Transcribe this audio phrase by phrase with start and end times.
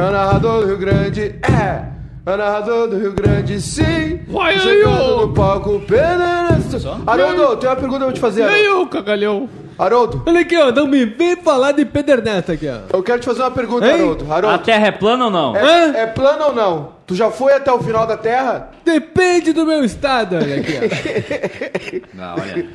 [0.00, 1.84] É o narrador do Rio Grande, é.
[2.24, 4.20] É o narrador do Rio Grande, sim.
[4.28, 5.26] Vai aí, ô.
[5.26, 6.86] no palco, Pederneiras.
[7.06, 8.40] Haroldo, tem uma pergunta pra te fazer.
[8.40, 8.82] E aí, Haroldo.
[8.82, 9.48] ô cagalhão?
[9.78, 12.96] Haroldo, Olha aqui, ó, não me vem falar de Pederneta aqui, ó.
[12.96, 13.94] eu quero te fazer uma pergunta, Hein?
[13.94, 14.26] Haroldo.
[14.30, 15.54] A Haroldo, terra é plana ou não?
[15.54, 15.94] Hã?
[15.94, 16.92] é, é plano ou não?
[17.06, 18.70] Tu já foi até o final da Terra?
[18.84, 22.16] Depende do meu estado, olha aqui, ó.
[22.16, 22.68] Não, olha.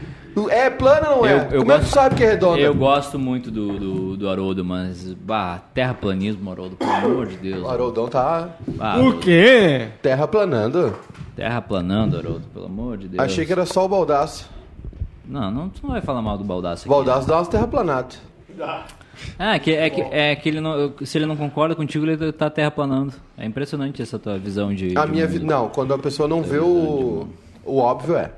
[0.49, 1.34] É plano ou não é?
[1.34, 2.59] Eu- eu Como é que gosto- tu sabe que é redonda?
[2.59, 5.13] Eu gosto muito do, do, do Haroldo, mas.
[5.13, 7.63] Bah, terraplanismo, Haroldo, pelo amor de Deus.
[7.63, 9.88] O Haroldão tá Ah, O quê?
[10.02, 10.93] terraplanando.
[11.35, 13.23] Terraplanando, Haroldo, pelo amor de Deus.
[13.23, 14.49] Achei que era só o Baldaço.
[15.27, 16.90] Não, não, tu não vai falar mal do Baldaço aqui.
[16.90, 18.20] Baldaço dá umas terraplanadas.
[19.40, 22.31] Ah, é que, é que, é que ele não, se ele não concorda contigo, ele
[22.31, 23.13] tá terraplanando.
[23.38, 24.98] É impressionante essa tua visão de.
[24.98, 25.45] A de minha vida.
[25.45, 27.27] Não, quando a pessoa não vê o.
[27.63, 28.31] O óbvio é.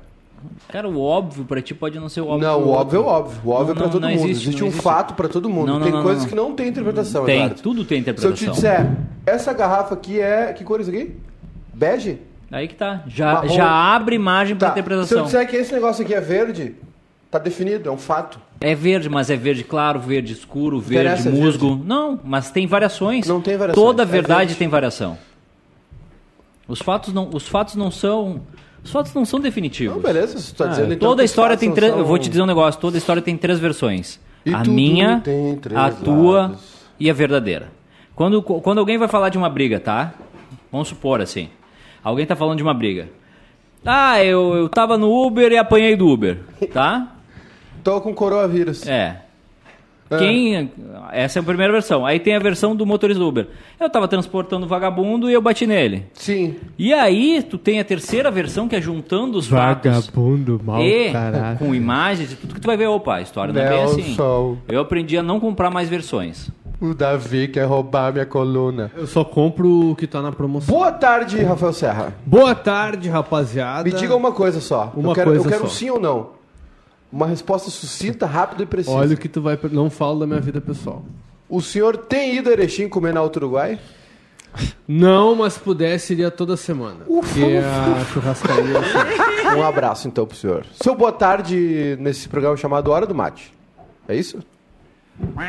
[0.68, 2.46] Cara, o óbvio pra ti pode não ser o óbvio.
[2.48, 3.40] Não, o óbvio é o óbvio.
[3.44, 4.18] O óbvio Não, é pra não, todo não mundo.
[4.24, 4.82] existe, Existe, um existe.
[4.82, 5.66] fato pra todo mundo.
[5.72, 7.62] Não, tem coisas que não tem interpretação, Tem, Eduardo.
[7.62, 8.34] tudo tem Se eu interpretação.
[8.34, 8.86] te disser,
[9.26, 10.52] essa garrafa aqui é.
[10.52, 11.16] Que cor é isso aqui?
[11.74, 12.18] Bege?
[12.50, 13.02] Aí que tá.
[13.06, 13.48] Já, Marrom.
[13.48, 14.74] já abre margem pra Tá.
[14.74, 15.24] Se eu interpretação.
[15.24, 16.74] disser que esse negócio aqui é verde,
[17.30, 18.40] tá definido, é um fato.
[18.60, 21.80] É verde, mas é verde claro, verde escuro, verde Interessa, é musgo.
[21.84, 23.26] Não, mas tem variações.
[23.26, 24.54] Não tem variações, Toda é verdade verde.
[24.56, 25.16] tem variação.
[26.66, 28.40] Os fatos não, os fatos não são,
[28.84, 29.94] os fatos não são definitivos.
[29.96, 31.08] Não, beleza, tu tá dizendo então.
[31.08, 31.90] Toda a história tem três.
[31.92, 32.80] são- Eu vou te dizer um negócio.
[32.80, 34.18] Toda a história tem três versões.
[34.46, 35.22] E a minha,
[35.74, 36.60] a tua lados.
[36.98, 37.68] e a verdadeira.
[38.14, 40.14] Quando, quando alguém vai falar de uma briga, tá?
[40.72, 41.48] Vamos supor assim.
[42.02, 43.08] Alguém tá falando de uma briga.
[43.84, 46.38] Ah, eu, eu tava no Uber e apanhei do Uber,
[46.72, 47.12] tá?
[47.84, 48.86] Tô com coronavírus.
[48.86, 49.22] É.
[50.10, 50.16] Ah.
[50.18, 50.70] Quem.
[51.12, 52.04] Essa é a primeira versão.
[52.06, 53.48] Aí tem a versão do motorista do Uber.
[53.78, 56.06] Eu tava transportando o vagabundo e eu bati nele.
[56.14, 56.56] Sim.
[56.78, 60.06] E aí, tu tem a terceira versão que é juntando os fatos.
[60.06, 61.58] Vagabundo, mau E caralho.
[61.58, 64.02] com imagens e tudo que tu vai ver, opa, a história não é bem assim.
[64.02, 64.56] Nelson.
[64.68, 66.50] Eu aprendi a não comprar mais versões.
[66.80, 68.92] O Davi quer roubar minha coluna.
[68.96, 70.72] Eu só compro o que tá na promoção.
[70.72, 72.14] Boa tarde, Rafael Serra.
[72.24, 73.82] Boa tarde, rapaziada.
[73.82, 74.92] Me diga uma coisa só.
[74.96, 75.66] Uma eu quero, coisa eu quero só.
[75.66, 76.37] um sim ou não.
[77.10, 78.94] Uma resposta sucinta, rápida e precisa.
[78.94, 79.58] Olha o que tu vai...
[79.72, 81.04] Não falo da minha vida pessoal.
[81.48, 83.78] O senhor tem ido a Erechim comer na Alto Uruguai?
[84.86, 87.04] Não, mas se pudesse, iria toda semana.
[87.06, 88.78] Porque a churrascaria...
[88.78, 90.66] assim, Um abraço então pro senhor.
[90.82, 93.52] Seu boa tarde nesse programa chamado Hora do Mate.
[94.06, 94.38] É isso?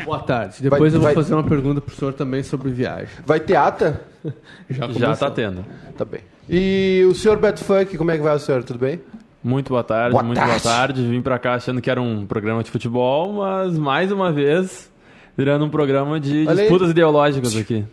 [0.04, 0.62] Boa tarde.
[0.62, 3.08] Depois Vai- eu vou vai- fazer uma pergunta pro senhor também sobre viagem.
[3.26, 4.00] Vai ter ata?
[4.68, 5.64] Já, Já tá tendo.
[5.96, 6.20] Tá bem.
[6.48, 8.64] E o senhor Beto Funk, como é que vai o senhor?
[8.64, 9.00] Tudo bem?
[9.42, 10.50] Muito boa tarde, Boa muito tarde.
[10.52, 11.06] boa tarde.
[11.06, 14.90] Vim pra cá achando que era um programa de futebol, mas mais uma vez
[15.36, 16.56] virando um programa de Olha aí.
[16.58, 17.84] disputas ideológicas aqui.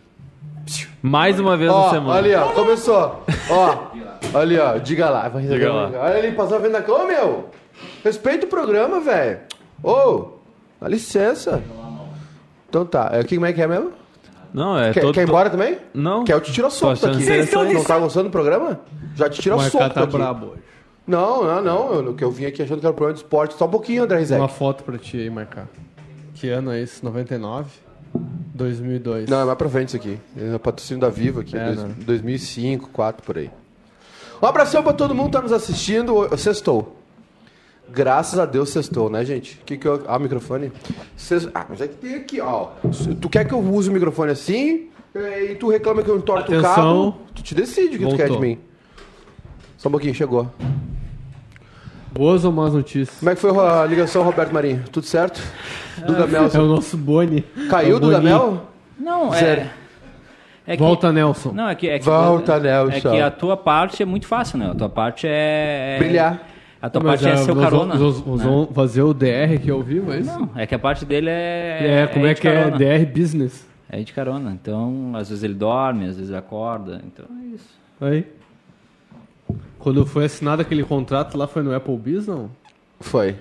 [1.00, 2.18] Mais uma vez na Ó, semana.
[2.18, 3.24] ali, ó, começou.
[3.48, 5.28] Ó, ali, ó, diga lá.
[5.28, 5.84] Vai Diga lá.
[5.86, 6.90] Olha ali, passou a venda aqui.
[6.90, 7.48] Ô, meu,
[8.04, 9.38] respeita o programa, velho.
[9.82, 10.32] Ô,
[10.80, 11.62] dá licença.
[12.68, 13.92] Então tá, é, como é que é mesmo?
[14.52, 15.14] Não, é Quer, todo.
[15.14, 15.78] quer ir embora também?
[15.94, 16.24] Não.
[16.24, 17.24] Quer eu te tiro soco achando daqui.
[17.24, 17.72] interessante.
[17.74, 18.80] Não tá gostando do programa?
[19.14, 20.16] Já te tiro O soco Marcá tá daqui.
[20.16, 20.62] brabo hoje.
[21.08, 21.92] Não, não, não.
[21.94, 23.54] Eu, que eu vim aqui achando que era um programa de esporte.
[23.54, 24.38] Só um pouquinho, André Rizek.
[24.40, 25.64] Uma foto pra ti aí, Marcá.
[26.34, 27.02] Que ano é esse?
[27.04, 27.70] 99?
[28.54, 29.28] 2002.
[29.28, 30.18] Não, é mais pra frente isso aqui.
[30.36, 31.94] É patrocínio da Viva aqui, É, dois- né?
[32.04, 33.50] 2005, 2004, por aí.
[34.42, 36.28] Um abração pra todo mundo que tá nos assistindo.
[36.36, 36.96] Sextou.
[37.90, 39.60] Graças a Deus sextou, né, gente?
[39.64, 40.02] Que que eu...
[40.06, 40.70] Ah, o microfone.
[41.16, 42.68] Sex- Ah, mas é que tem aqui, ó.
[43.20, 44.88] Tu quer que eu use o microfone assim?
[45.14, 47.16] E tu reclama que eu entorto o cabo?
[47.34, 48.40] Tu te decide o que tu quer de Voltou.
[48.40, 48.58] mim.
[49.78, 50.50] Só um pouquinho, chegou.
[52.12, 53.18] Boas ou más notícias?
[53.18, 54.82] Como é que foi a ligação, Roberto Marinho?
[54.90, 55.40] Tudo certo?
[56.06, 56.50] Duda Mel.
[56.52, 57.42] É o nosso Boni.
[57.70, 58.20] Caiu É o Duda.
[58.20, 58.66] Mel?
[58.98, 59.60] Não, Zero.
[59.62, 59.70] é.
[60.66, 61.52] é que- Volta, Nelson.
[61.52, 63.10] Não, é que, é que, Volta, é Nelson.
[63.10, 64.70] que a tua parte é muito fácil, né?
[64.70, 65.94] A tua parte é.
[65.96, 66.42] é- Brilhar.
[66.80, 67.96] A tua Mas parte é já ser o nós carona.
[67.96, 68.68] vamos- né?
[68.72, 70.30] fazer o DR aqui ao vivo, é isso?
[70.38, 72.02] Não, é que a parte dele é.
[72.04, 72.78] É, como é, de que é carona.
[72.78, 73.66] DR Business?
[73.90, 74.52] É de carona.
[74.60, 77.00] Então, às vezes ele dorme, às vezes ele acorda.
[77.04, 77.68] Então é isso.
[78.00, 78.26] Aí.
[79.78, 82.50] Quando foi assinado aquele contrato lá, foi no Applebee's, não?
[83.00, 83.36] Foi.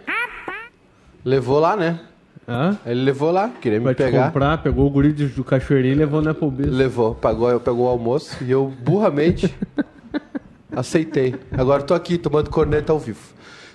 [1.25, 1.99] Levou lá, né?
[2.47, 2.77] Hã?
[2.85, 4.27] Ele levou lá, queria me Pra te pegar.
[4.27, 6.71] comprar, pegou o guri do cachoeirinho e levou no Applebee's.
[6.71, 9.53] Levou, pagou, pegou o almoço e eu burramente
[10.73, 11.35] aceitei.
[11.51, 13.19] Agora tô aqui tomando corneta ao vivo.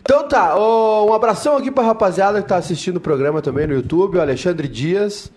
[0.00, 3.74] Então tá, ô, um abração aqui pra rapaziada que tá assistindo o programa também no
[3.74, 5.30] YouTube, o Alexandre Dias.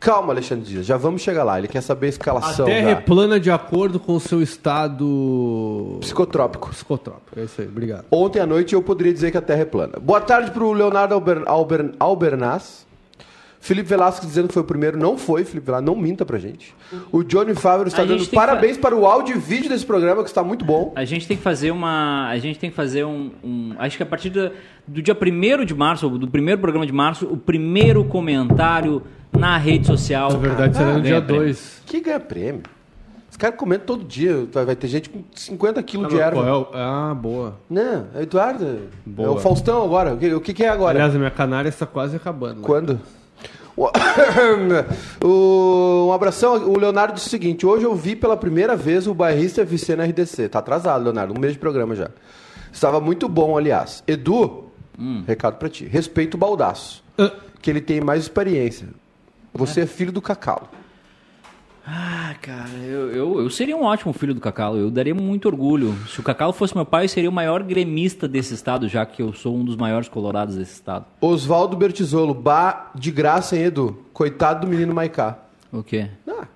[0.00, 1.58] Calma, Alexandre Dias, já vamos chegar lá.
[1.58, 2.66] Ele quer saber a A escalação.
[2.66, 3.00] Terra é já.
[3.00, 6.68] plana de acordo com o seu estado Psicotrópico.
[6.70, 7.38] psicotrópico.
[7.38, 8.04] É isso aí, obrigado.
[8.10, 9.94] Ontem à noite eu poderia dizer que a Terra é plana.
[10.00, 12.86] Boa tarde pro Leonardo Alber, Alber, Albernaz.
[13.60, 14.96] Felipe Velasco dizendo que foi o primeiro.
[14.98, 15.84] Não foi, Felipe Velasco.
[15.86, 16.74] Não minta pra gente.
[17.10, 19.84] O Johnny Favre está A dando tem que parabéns para o áudio e vídeo desse
[19.84, 20.92] programa, que está muito bom.
[20.94, 22.28] A gente tem que fazer uma.
[22.28, 23.30] A gente tem que fazer um.
[23.42, 24.50] um- acho que a partir do,
[24.86, 29.02] do dia 1 de março, ou do primeiro programa de março, o primeiro comentário
[29.32, 30.32] na rede social.
[30.32, 31.42] Na verdade, será no ganha dia prêmio.
[31.44, 31.82] 2.
[31.84, 32.62] Que ganha prêmio.
[33.30, 34.46] Os caras comentam todo dia.
[34.52, 36.68] Vai ter gente com 50 quilos de erva.
[36.72, 37.56] Ah, boa.
[37.68, 38.64] Não, é o Eduardo.
[38.64, 39.30] É Boa.
[39.32, 40.14] o Faustão agora.
[40.14, 40.96] O que, o que que é agora?
[40.98, 42.60] Aliás, a minha canária está quase acabando.
[42.60, 42.98] né?
[45.24, 46.54] O- um abração.
[46.68, 50.04] O Leonardo disse o seguinte: hoje eu vi pela primeira vez o bairrista FC na
[50.04, 50.48] RDC.
[50.48, 51.34] Tá atrasado, Leonardo.
[51.36, 52.10] Um mês de programa já.
[52.72, 54.02] Estava muito bom, aliás.
[54.06, 54.64] Edu,
[55.26, 55.84] recado pra ti.
[55.84, 57.02] Respeito o baldaço.
[57.16, 57.32] Ah,
[57.62, 58.88] Que ele tem mais experiência.
[59.54, 60.68] Você é filho do Cacau.
[61.90, 64.76] Ah, cara, eu, eu, eu seria um ótimo filho do Cacau.
[64.76, 65.96] Eu daria muito orgulho.
[66.06, 69.22] Se o Cacau fosse meu pai, eu seria o maior gremista desse estado, já que
[69.22, 71.06] eu sou um dos maiores colorados desse estado.
[71.18, 74.04] Oswaldo Bertizolo, bah, de graça, hein, Edu?
[74.12, 75.38] Coitado do menino Maiká.
[75.72, 76.10] O quê?
[76.28, 76.46] Ah,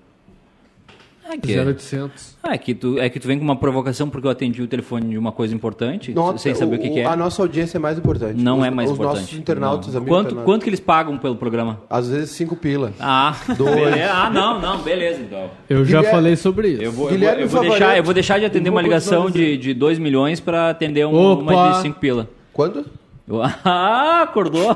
[1.33, 2.35] É que, 0800.
[2.43, 5.09] é, que tu, é que tu vem com uma provocação porque eu atendi o telefone
[5.09, 7.05] de uma coisa importante, nota, sem saber o, que, que é.
[7.05, 8.39] A nossa audiência é mais importante.
[8.41, 9.21] Não Os- é mais os importante.
[9.21, 10.45] nossos internautas, amigos Quanto, internautas.
[10.45, 11.81] quanto que eles pagam pelo programa?
[11.89, 12.93] Às vezes cinco pila.
[12.99, 13.95] Ah, Dois.
[14.11, 15.49] Ah, não, não, beleza então.
[15.69, 16.81] Eu já Guilherme- falei sobre isso.
[16.83, 19.29] Eu vou, eu vou, eu vou deixar, eu vou deixar de atender Um uma ligação
[19.31, 21.41] de de, de 2 milhões para atender um- Opa!
[21.53, 22.29] uma de 5 pila.
[22.53, 22.85] Quando?
[23.65, 24.75] Ah, acordou.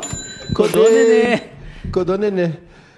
[0.50, 1.42] Acordou, nenê.
[1.92, 2.52] Codô Nenê.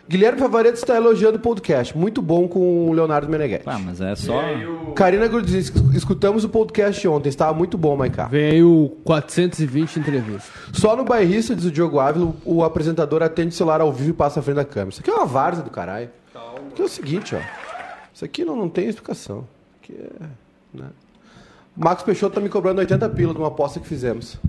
[0.09, 1.95] Guilherme Favareto está elogiando o podcast.
[1.95, 3.65] Muito bom com o Leonardo Meneghetti.
[3.67, 4.41] Ah, mas é só...
[4.95, 7.29] Karina Gurdzinski, escutamos o podcast ontem.
[7.29, 8.25] Estava muito bom, Maiká.
[8.25, 10.49] Vem aí o 420 entrevistas.
[10.73, 14.13] Só no bairrista, diz o Diogo Ávila, o apresentador atende o celular ao vivo e
[14.13, 14.89] passa à frente da câmera.
[14.89, 16.09] Isso aqui é uma várzea do caralho.
[16.71, 17.39] Aqui é o seguinte, ó.
[18.11, 19.47] Isso aqui não, não tem explicação.
[19.83, 20.25] Isso aqui é...
[20.73, 20.87] Né?
[21.77, 24.39] Marcos Peixoto tá me cobrando 80 pila de uma aposta que fizemos.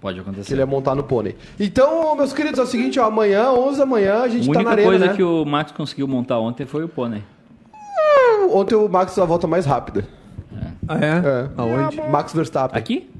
[0.00, 0.52] Pode Que acontecer.
[0.54, 1.36] ele ia montar no pônei.
[1.58, 3.06] Então, meus queridos, é o seguinte, ó.
[3.06, 5.14] Amanhã, 11 da manhã, a gente A tá na única arena, coisa né?
[5.14, 7.22] que o Max conseguiu montar ontem foi o pônei.
[8.52, 10.06] Ontem o Max deu a volta mais rápida.
[10.88, 11.06] Ah, é?
[11.06, 11.50] É.
[11.56, 12.00] Aonde?
[12.10, 12.78] Max Verstappen.
[12.78, 13.10] Aqui?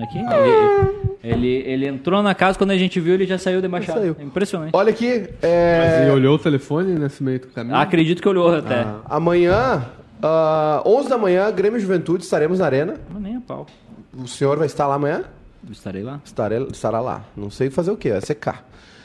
[0.00, 0.18] Aqui?
[0.18, 4.00] Ele, ele, ele entrou na casa, quando a gente viu, ele já saiu da embaixada.
[4.00, 4.16] Saiu.
[4.18, 4.70] É impressionante.
[4.74, 6.02] Olha aqui, Mas é...
[6.02, 7.74] ele olhou o telefone nesse meio do caminho?
[7.76, 8.82] Acredito que olhou até.
[8.82, 9.00] Ah.
[9.06, 9.86] Amanhã,
[10.22, 12.94] ah, 11 da manhã, Grêmio e Juventude, estaremos na arena.
[13.10, 13.66] Mas nem a pau.
[14.16, 15.24] O senhor vai estar lá amanhã?
[15.70, 16.20] Estarei lá.
[16.24, 17.24] Estarei, estará lá.
[17.36, 18.64] Não sei fazer o quê, vai secar.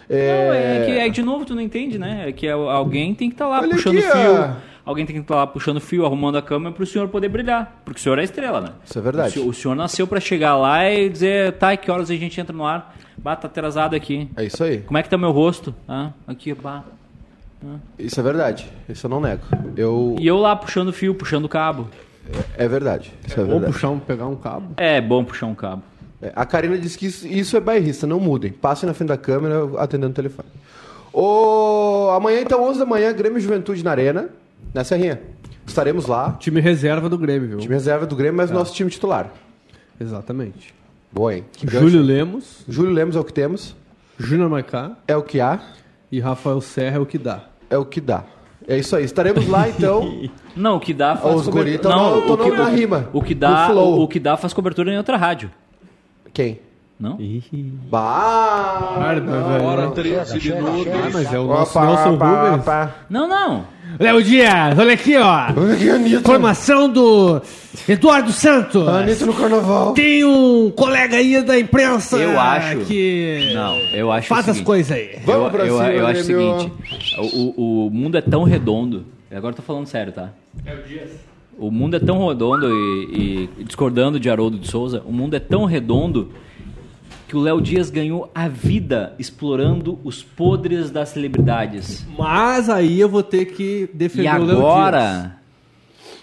[0.09, 2.25] Não, é que é, de novo tu não entende, né?
[2.27, 4.35] É que é- alguém tem que estar lá Olha puxando aqui, fio.
[4.41, 4.71] ó.
[4.83, 7.81] Alguém tem que estar lá puxando fio, arrumando a câmera pro senhor poder brilhar.
[7.85, 8.69] Porque o senhor é a estrela, né?
[8.83, 9.29] Isso é verdade.
[9.29, 12.41] O senhor, o senhor nasceu pra chegar lá e dizer, tá, que horas a gente
[12.41, 12.95] entra no ar?
[13.17, 14.27] Bah, tá atrasado aqui.
[14.35, 14.79] É isso aí.
[14.79, 15.73] Como é que tá meu rosto?
[15.87, 16.83] Ah, aqui, bah.
[17.97, 18.67] Isso é verdade.
[18.89, 19.43] Isso eu não nego.
[19.77, 20.15] Eu...
[20.19, 21.87] E eu lá puxando fio, puxando cabo.
[22.57, 23.13] É verdade.
[23.25, 23.73] Isso é Ou verdade.
[23.73, 24.73] puxar um, pegar um cabo.
[24.77, 25.83] É bom puxar um cabo.
[26.21, 28.51] É, A Karina disse que isso, isso é bairrista, não mudem.
[28.51, 30.47] Passem na frente da câmera atendendo o telefone.
[31.13, 34.29] Ô, amanhã, então, 11 da manhã, Grêmio e Juventude na Arena,
[34.73, 35.21] na Serrinha.
[35.65, 36.33] Estaremos lá.
[36.39, 37.57] Time reserva do Grêmio, viu?
[37.59, 39.31] Time reserva do Grêmio, mas nosso time titular.
[39.99, 40.73] Exatamente.
[41.11, 41.45] Boa, hein?
[41.51, 42.01] Que Júlio gancho.
[42.01, 43.75] Lemos, Júlio Lemos é o que temos.
[44.17, 45.59] Júnior Maicá É o que há.
[46.11, 47.45] e Rafael Serra é o que dá.
[47.69, 48.23] É o que dá.
[48.67, 49.03] É isso aí.
[49.03, 50.29] Estaremos lá, então.
[50.55, 51.95] Não, o que dá faz Os guri cobertura.
[51.95, 53.09] Não, tão o que, na rima.
[53.11, 53.99] O que dá, flow.
[53.99, 55.49] o, o que dá faz cobertura em outra rádio.
[56.33, 56.59] Quem?
[56.99, 57.17] Não?
[57.89, 58.95] Bah!
[58.99, 62.61] Velho, Ah, mas é o nosso Opa, Nelson opa, Rubens.
[62.61, 62.95] opa.
[63.09, 63.65] Não, não.
[63.99, 65.47] Léo Dias, olha aqui, ó.
[65.57, 66.21] Olha que Anitta.
[66.21, 67.41] Formação do
[67.89, 68.87] Eduardo Santos.
[68.87, 69.93] Anitta no carnaval.
[69.93, 72.77] Tem um colega aí da imprensa Eu acho.
[72.85, 74.65] que Não, eu acho faz o as seguinte.
[74.67, 75.19] coisas aí.
[75.25, 76.59] Vamos eu, pra eu, cima, eu acho o Grêmio.
[76.59, 79.05] seguinte: o, o, o mundo é tão redondo.
[79.31, 80.29] Agora eu tô falando sério, tá?
[80.55, 81.30] O
[81.69, 85.65] mundo é tão redondo e, e discordando de Haroldo de Souza, o mundo é tão
[85.65, 86.29] redondo
[87.27, 92.05] que o Léo Dias ganhou a vida explorando os podres das celebridades.
[92.17, 94.57] Mas aí eu vou ter que E defender o Léo Dias.
[94.59, 95.37] agora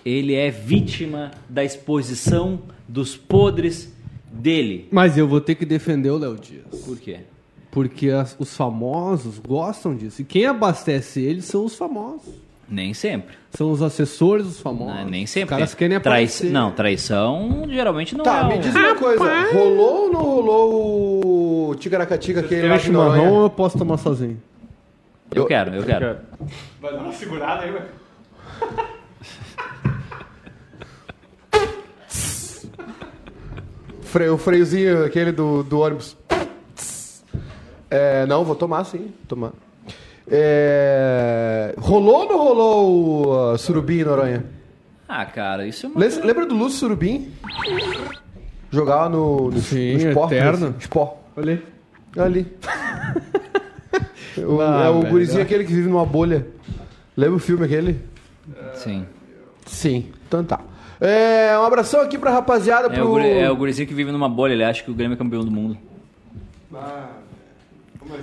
[0.04, 3.92] ele é vítima da exposição dos podres
[4.33, 4.88] dele.
[4.90, 6.80] Mas eu vou ter que defender o Léo Dias.
[6.85, 7.21] Por quê?
[7.71, 10.23] Porque as- os famosos gostam disso.
[10.23, 12.35] E quem abastece eles são os famosos.
[12.70, 13.34] Nem sempre.
[13.50, 14.94] São os assessores dos famosos.
[14.96, 15.54] Não, nem sempre.
[15.54, 16.50] Os caras querem Trai- aparecer.
[16.50, 18.48] Não, traição geralmente não Tá, é.
[18.48, 19.25] me um- diz uma coisa.
[19.54, 23.30] Rolou ou não rolou o Ticaracatica aquele Quer lá Noronha?
[23.30, 24.40] ou eu posso tomar sozinho?
[25.34, 26.18] Eu quero, eu quero.
[26.80, 27.87] Vai dar uma segurada aí, velho.
[34.02, 36.16] Freio, o freiozinho aquele do, do ônibus.
[37.90, 39.12] É, não, vou tomar sim.
[39.26, 39.52] Tomar.
[40.30, 44.44] É, rolou ou não rolou o uh, Surubim em Noronha?
[45.08, 46.00] Ah, cara, isso é uma.
[46.00, 47.30] Le- Lembra do Lúcio Surubim?
[48.70, 50.26] Jogava no, no, Sim, no Spó.
[50.26, 50.70] eterno.
[50.70, 51.23] no Spó.
[51.37, 52.23] Olha aí.
[52.23, 52.47] Ali.
[54.47, 55.11] O- Ah, é o velho.
[55.12, 56.47] gurizinho aquele que vive numa bolha.
[57.16, 57.99] Lembra o filme aquele?
[58.75, 59.04] Sim.
[59.66, 60.12] Sim.
[60.28, 60.61] Então tá.
[61.00, 62.87] É, um abração aqui pra rapaziada.
[62.87, 63.04] É pro...
[63.04, 65.18] o, guri, é o gurizinho que vive numa bolha, ele acha que o Grêmio é
[65.18, 65.76] campeão do mundo.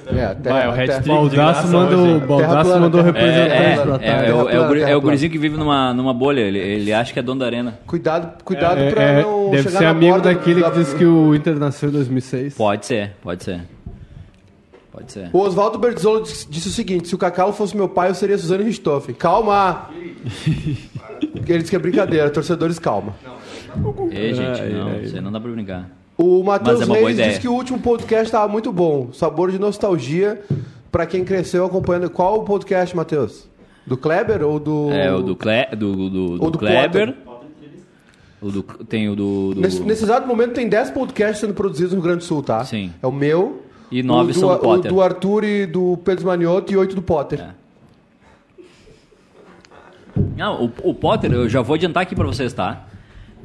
[0.07, 1.07] É, Vai, o hat-trick.
[1.07, 2.19] Baldaço mandou.
[2.21, 4.29] Baldaço mandou É, representantes pra é, tarde.
[4.31, 7.39] é, o, é, gurizinho que vive numa, numa bolha, ele, ele acha que é dono
[7.39, 7.79] da arena.
[7.85, 10.79] Cuidado, cuidado É, pra é, não deve chegar ser na amigo borda daquele da- que
[10.79, 12.55] disse que o Inter nasceu em 2006.
[12.55, 13.61] Pode ser, pode ser.
[14.91, 15.29] Pode ser.
[15.33, 18.37] O Oswaldo Bertzolo disse disse o seguinte: se o Cacau fosse meu pai, eu seria
[18.37, 19.13] Suzane Richthofen.
[19.13, 19.89] Calma!
[21.47, 23.13] Ele disse que é brincadeira, torcedores, calma.
[24.11, 25.89] Ei, gente, não, isso aí não dá pra brincar.
[26.17, 26.85] O Matheus é
[27.23, 29.11] Reis que o último podcast estava muito bom.
[29.11, 30.41] Sabor de nostalgia
[30.91, 32.09] pra quem cresceu acompanhando.
[32.09, 33.47] Qual o podcast, Matheus?
[33.85, 34.89] Do Kleber ou do.
[34.91, 37.15] É o do, Cle, do, do, do, do Kleber.
[38.41, 39.53] O do, tem o do.
[39.55, 42.41] do- Nesse, nesse exato momento tem 10 podcasts sendo produzidos no Rio Grande do Sul,
[42.41, 42.63] tá?
[42.63, 42.93] Sim.
[43.01, 43.61] É o meu.
[43.91, 44.91] E nove o do, são do Potter.
[44.91, 47.41] O do Arthur e do Pedro Manioto e oito do Potter.
[47.41, 47.49] É.
[50.37, 52.87] Não, o, o Potter, eu já vou adiantar aqui pra vocês, tá?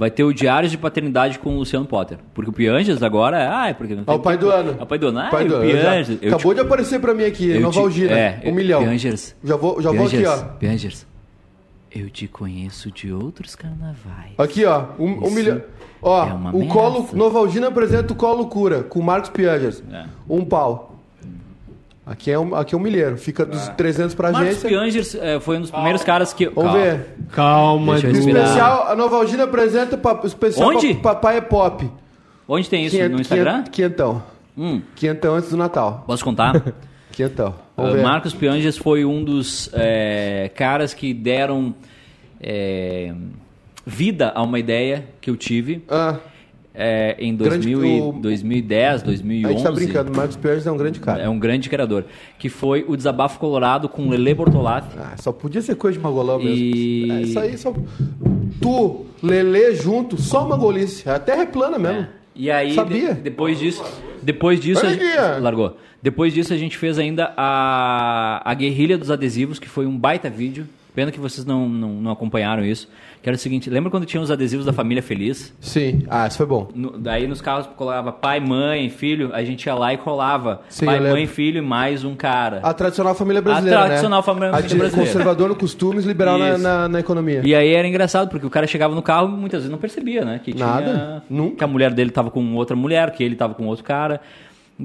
[0.01, 2.17] Vai ter o Diários de Paternidade com o Luciano Potter.
[2.33, 3.47] Porque o Pianges agora é.
[3.47, 4.75] Ah, é porque não É tem o pai do ano.
[4.81, 5.19] É o pai do ano.
[5.21, 6.19] Ah, Pai do ano, já- Pianges.
[6.23, 8.19] Eu Acabou te- de aparecer pra mim aqui, eu Nova te- Algina.
[8.19, 8.81] é, um milhão.
[8.83, 9.37] Piangers.
[9.45, 10.37] Já vou, já vou aqui, ó.
[10.59, 11.07] Piangers,
[11.95, 14.33] eu te conheço de outros carnavais.
[14.39, 14.85] Aqui, ó.
[14.99, 15.61] Um, um milhão.
[16.01, 16.97] Ó, é o Colo.
[16.97, 17.15] ameaça.
[17.17, 19.83] Novalgina apresenta o Colo Cura com o Marcos Piangers.
[19.93, 20.05] É.
[20.27, 20.90] Um pau.
[22.11, 23.17] Aqui é um, aqui é um milheiro.
[23.17, 24.69] Fica dos 300 pra Marcos agência.
[24.69, 26.49] Piangers eh, foi um dos primeiros caras que.
[26.49, 26.79] Vamos Calma.
[26.85, 27.07] ver.
[27.31, 28.43] Calma, Deixa eu respirar.
[28.45, 30.95] Especial, a Novalgina apresenta pa- especial Onde?
[30.95, 31.89] pa- Papai é Pop.
[32.49, 32.97] Onde tem isso?
[32.97, 33.53] Quinhen- no Instagram?
[33.63, 34.23] quinhen- Quinhentão.
[34.59, 36.03] Hum, Quinhentão antes do Natal.
[36.05, 36.61] posso contar?
[37.13, 37.55] Quinhentão.
[37.77, 38.03] Vamos Uh, ver.
[38.03, 41.73] Marcos Pianges foi um dos eh, caras que deram
[42.41, 43.13] eh,
[43.87, 46.17] vida a uma ideia que eu tive Ah,
[46.75, 49.55] eh, em Grande- 2000 e- o- 2010, a 2011.
[49.55, 50.13] gente tá brincando.
[50.13, 51.23] O Marcos Piangers é um grande cara.
[51.23, 52.05] É um grande criador.
[52.39, 54.97] Que foi o Desabafo Colorado com Lele Bortolatti.
[54.99, 56.55] Ah, só podia ser coisa de magolão mesmo.
[56.57, 57.75] E- É, isso aí só.
[58.61, 61.09] Tu, Lele junto, só magolice.
[61.09, 62.07] A terra é plana mesmo.
[62.35, 63.15] E aí, Sabia?
[63.15, 63.85] de- depois disso,
[64.23, 65.05] depois disso, a gente,
[65.41, 65.77] largou.
[66.03, 70.31] Depois disso a gente fez ainda a, a Guerrilha dos Adesivos, que foi um baita
[70.31, 70.67] vídeo.
[70.95, 72.89] Pena que vocês não, não, não acompanharam isso.
[73.23, 75.55] Que era o seguinte, lembra quando tinha os adesivos da família feliz?
[75.61, 76.05] Sim.
[76.09, 76.69] Ah, isso foi bom.
[76.75, 80.87] No- daí nos carros colava pai, mãe, filho, a gente ia lá e colava Sim,
[80.87, 82.61] pai, mãe, filho e mais um cara.
[82.63, 83.79] A tradicional família brasileira.
[83.79, 84.25] A tradicional né?
[84.25, 84.91] família brasileira.
[84.91, 87.43] conservador no costumes, liberal na, na, na economia.
[87.45, 90.25] E aí era engraçado, porque o cara chegava no carro e muitas vezes não percebia,
[90.25, 90.41] né?
[90.43, 91.23] Que tinha, Nada.
[91.29, 91.57] Nunca.
[91.57, 94.21] Que a mulher dele tava com outra mulher, que ele tava com outro cara,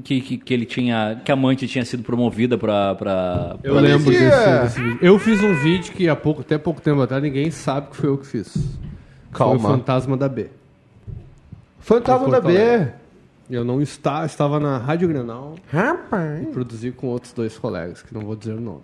[0.02, 1.22] que, que, que ele tinha.
[1.24, 2.96] Que a amante tinha sido promovida pra.
[2.96, 5.00] pra, Eu pra- lembro desse, desse vídeo.
[5.02, 8.10] Eu fiz um vídeo que há pouco, até pouco tempo atrás ninguém sabe que foi
[8.10, 8.54] eu que fiz.
[8.54, 9.70] Foi o Calma.
[9.70, 10.50] Fantasma da B.
[11.80, 12.88] Fantasma da B.
[13.50, 16.42] Eu não está, estava na Rádio Grenal Rapaz.
[16.42, 18.82] e produzi com outros dois colegas, que não vou dizer o nome.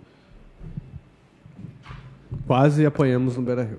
[2.46, 3.78] Quase apanhamos no Beira Rio.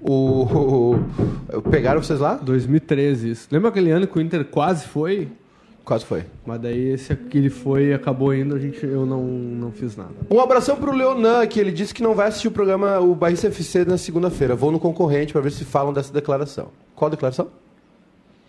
[0.00, 0.94] O, o-
[1.56, 2.34] o- Pegaram vocês lá?
[2.36, 3.48] 2013 isso.
[3.50, 5.28] Lembra aquele ano que o Inter quase foi?
[5.88, 6.22] Quase foi.
[6.44, 9.96] Mas daí esse aqui ele foi e acabou indo, a gente, eu não, não fiz
[9.96, 10.10] nada.
[10.30, 13.34] Um abração pro Leonan, que ele disse que não vai assistir o programa o Bahia
[13.34, 14.54] FC na segunda-feira.
[14.54, 16.68] Vou no concorrente pra ver se falam dessa declaração.
[16.94, 17.48] Qual declaração?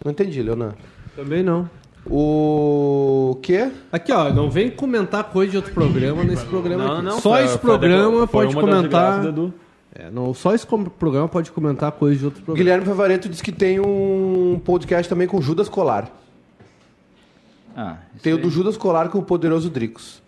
[0.04, 0.74] Não entendi, Leonan.
[1.16, 1.70] Também não.
[2.06, 3.72] O quê?
[3.90, 7.06] Aqui, ó, não vem comentar coisa de outro programa nesse programa Não, aqui.
[7.06, 7.20] não.
[7.22, 9.22] Só foi- esse programa foi pode comentar.
[9.96, 12.58] É, não, só esse com- programa pode comentar coisa de outro programa.
[12.58, 16.12] Guilherme Favareto disse que tem um podcast também com Judas Colar.
[17.76, 20.22] Ah, Tem o do Judas Colar com o Poderoso Dricos.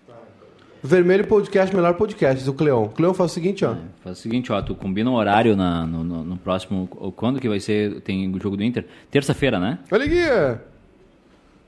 [0.84, 2.88] Vermelho Podcast, melhor podcast, o Cleon.
[2.88, 3.76] Cleon faz o seguinte, ó.
[4.04, 6.88] Faz o seguinte, ó, tu combina um horário na, no, no- no próximo.
[7.16, 8.02] Quando que vai ser?
[8.02, 8.88] Tem o jogo do Inter?
[9.12, 9.78] Terça-feira, né?
[9.92, 10.60] Olha aqui.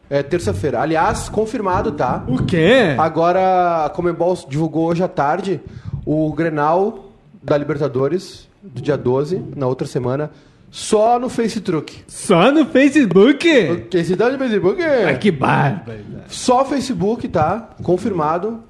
[0.09, 0.81] É terça-feira.
[0.81, 2.23] Aliás, confirmado, tá?
[2.27, 2.95] O quê?
[2.97, 5.61] Agora a Comebol divulgou hoje à tarde
[6.05, 7.11] o Grenal
[7.41, 10.31] da Libertadores do dia 12, na outra semana,
[10.75, 12.03] só no Face Truck.
[12.07, 13.47] Só no Facebook?
[13.91, 14.81] Quem se dá de Facebook?
[14.83, 15.99] Ah, que bárbaro.
[16.27, 17.69] Só Facebook, tá?
[17.83, 18.63] Confirmado.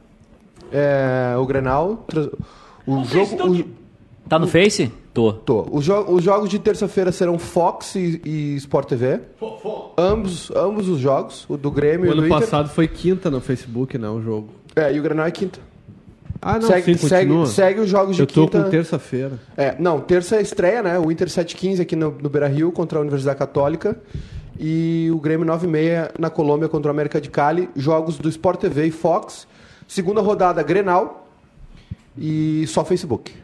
[0.70, 2.06] É, o Grenal.
[2.86, 3.52] O jogo.
[3.62, 3.84] O,
[4.28, 4.92] Tá no Face?
[5.14, 5.32] Tô.
[5.32, 5.66] tô.
[5.72, 9.20] Os, jo- os jogos de terça-feira serão Fox e, e Sport TV.
[9.98, 12.40] Ambos, ambos os jogos, o do Grêmio O e o do ano Inter.
[12.42, 14.10] passado foi quinta no Facebook, né?
[14.10, 14.50] O jogo.
[14.76, 15.60] É, e o Grenal é quinta.
[16.46, 18.64] Ah, não, segue, sim, segue, segue os jogos de Eu tô quinta.
[18.64, 19.40] com terça-feira.
[19.56, 21.00] É, não, terça é estreia, né?
[21.00, 23.98] O Inter 715 aqui no, no Beira Rio contra a Universidade Católica.
[24.60, 27.70] E o Grêmio 96 na Colômbia contra o América de Cali.
[27.76, 29.48] Jogos do Sport TV e Fox.
[29.88, 31.28] Segunda rodada, Grenal.
[32.18, 33.43] E só Facebook.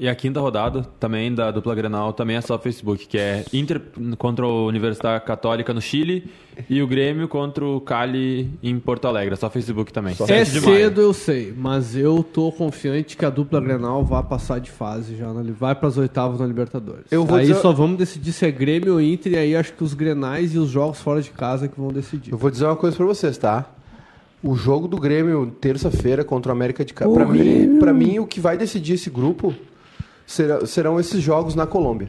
[0.00, 3.82] E a quinta rodada, também da dupla Grenal, também é só Facebook, que é Inter
[4.16, 6.30] contra a Universidade Católica no Chile
[6.70, 9.34] e o Grêmio contra o Cali em Porto Alegre.
[9.34, 10.12] É só Facebook também.
[10.12, 10.76] É 7 de maio.
[10.76, 15.16] cedo, eu sei, mas eu tô confiante que a dupla Grenal vai passar de fase
[15.16, 17.04] já, na, vai para as oitavas na Libertadores.
[17.10, 19.72] Eu vou aí dizer- só vamos decidir se é Grêmio ou Inter, e aí acho
[19.72, 22.30] que os Grenais e os jogos fora de casa que vão decidir.
[22.30, 23.68] Eu vou dizer uma coisa pra vocês, tá?
[24.40, 27.12] O jogo do Grêmio terça-feira contra o América de Cali.
[27.12, 29.52] Pra mim, pra mim, o que vai decidir esse grupo
[30.28, 32.08] será- serão esses jogos na Colômbia.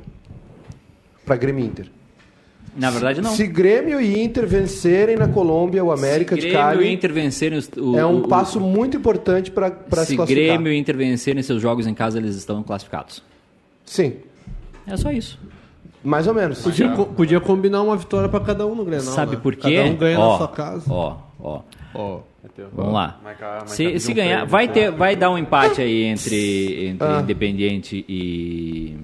[1.25, 1.87] Pra Grêmio e Inter.
[2.75, 3.31] Na verdade, não.
[3.31, 7.11] Se Grêmio e Inter vencerem na Colômbia o América Se de Grêmio Cali, e Inter
[7.13, 10.45] vencerem os, o, é um o- passo muito importante pra, pra se Se classificar.
[10.55, 13.23] Grêmio e Inter vencerem seus jogos em casa, eles estão classificados.
[13.85, 14.13] Sim,
[14.85, 15.39] É só isso.
[16.03, 16.61] mais ou menos.
[16.61, 19.03] Podia, co- podia combinar uma vitória para cada um no Grenal.
[19.13, 19.41] Sabe né?
[19.41, 19.75] por quê?
[19.75, 20.83] Cada um ganha ó, na sua casa.
[20.93, 21.61] Ó, ó.
[21.93, 22.19] Ó.
[22.73, 23.19] Vamos lá.
[23.23, 24.73] Marcar- marcar Se, um ganhar, vai, né?
[24.73, 27.19] ter, vai dar um empate aí entre, entre Ah.
[27.21, 28.95] Independiente e.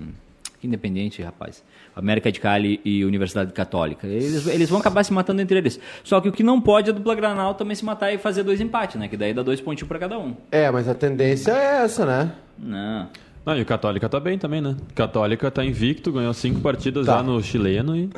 [0.63, 1.63] Independiente, rapaz.
[1.95, 4.05] América de Cali e Universidade Católica.
[4.07, 5.79] Eles, eles vão acabar se matando entre eles.
[6.03, 8.43] Só que o que não pode é a dupla Granal também se matar e fazer
[8.43, 9.07] dois empates, né?
[9.07, 10.33] Que daí dá dois pontinhos pra cada um.
[10.51, 12.31] É, mas a tendência é essa, né?
[12.57, 13.07] Não.
[13.45, 14.75] Não, e o Católica tá bem também, né?
[14.95, 17.17] Católica tá invicto, ganhou cinco partidas Tá.
[17.17, 18.09] já no chileno e.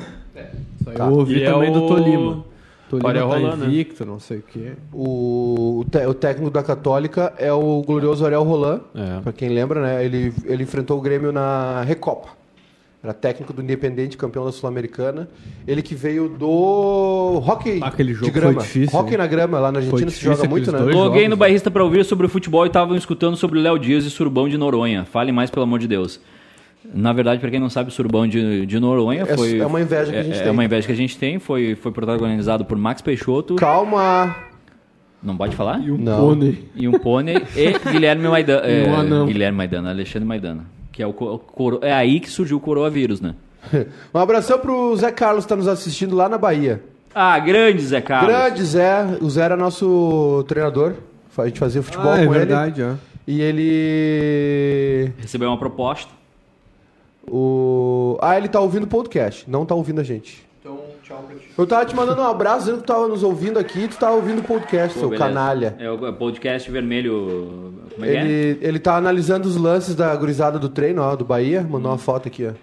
[0.79, 2.45] Isso aí Eu ouvi E é também do o- Tolima.
[2.89, 3.65] Tolima Ariel tá Roland, né?
[3.67, 4.71] invicto, não sei o quê.
[4.93, 8.81] O, o, te- o técnico da Católica é o glorioso Ariel Roland.
[8.95, 9.19] É.
[9.21, 10.05] Pra quem lembra, né?
[10.05, 12.29] Ele, ele enfrentou o Grêmio na Recopa.
[13.03, 15.29] Era técnico do Independente, campeão da Sul-Americana.
[15.67, 16.47] Ele que veio do
[17.45, 18.53] hockey Aquele jogo de grama.
[18.55, 20.79] foi difícil, Hockey na grama, lá na Argentina se joga muito, né?
[20.79, 23.77] Coloquei jogos, no bairrista pra ouvir sobre o futebol e estavam escutando sobre o Léo
[23.77, 25.05] Dias e Surubão de Noronha.
[25.05, 26.19] Fale mais, pelo amor de Deus.
[26.93, 29.59] Na verdade, pra quem não sabe, o Surubão de, de Noronha É- foi.
[29.59, 30.47] é uma inveja que a gente é, tem.
[30.47, 31.37] É uma inveja que a gente tem.
[31.39, 33.55] Foi, foi protagonizado por Max Peixoto.
[33.55, 34.35] Calma!
[35.21, 35.79] Não pode falar?
[35.81, 36.19] E um Não.
[36.29, 36.69] pônei.
[36.75, 38.67] E um pônei e Guilherme Maidana.
[38.67, 39.25] E um anão.
[39.25, 40.65] Guilherme Maidana, Alexandre Maidana.
[40.91, 43.35] Que é, o, coro- é aí que surgiu o coronavírus, né?
[44.13, 46.81] Um abração pro Zé Carlos que tá nos assistindo lá na Bahia.
[47.13, 48.31] Ah, grande Zé Carlos.
[48.33, 49.17] Grande Zé.
[49.19, 50.93] O Zé era nosso treinador.
[51.37, 52.95] A gente fazia futebol Ah, é com verdade, ele.
[53.27, 55.11] E ele.
[55.19, 56.11] Recebeu uma proposta.
[57.29, 58.17] O...
[58.21, 60.45] Ah, ele tá ouvindo o podcast, não tá ouvindo a gente.
[60.59, 61.49] Então, tchau pra ti.
[61.57, 64.15] Eu tava te mandando um abraço dizendo que tu tava nos ouvindo aqui, tu tava
[64.15, 65.27] ouvindo o podcast, Pô, seu beleza.
[65.27, 65.75] canalha.
[65.79, 67.73] É o podcast vermelho.
[67.93, 68.21] Como é que é?
[68.21, 71.61] Ele, ele tá analisando os lances da gurizada do treino, ó, do Bahia.
[71.61, 72.53] Mandou uma foto aqui, ó.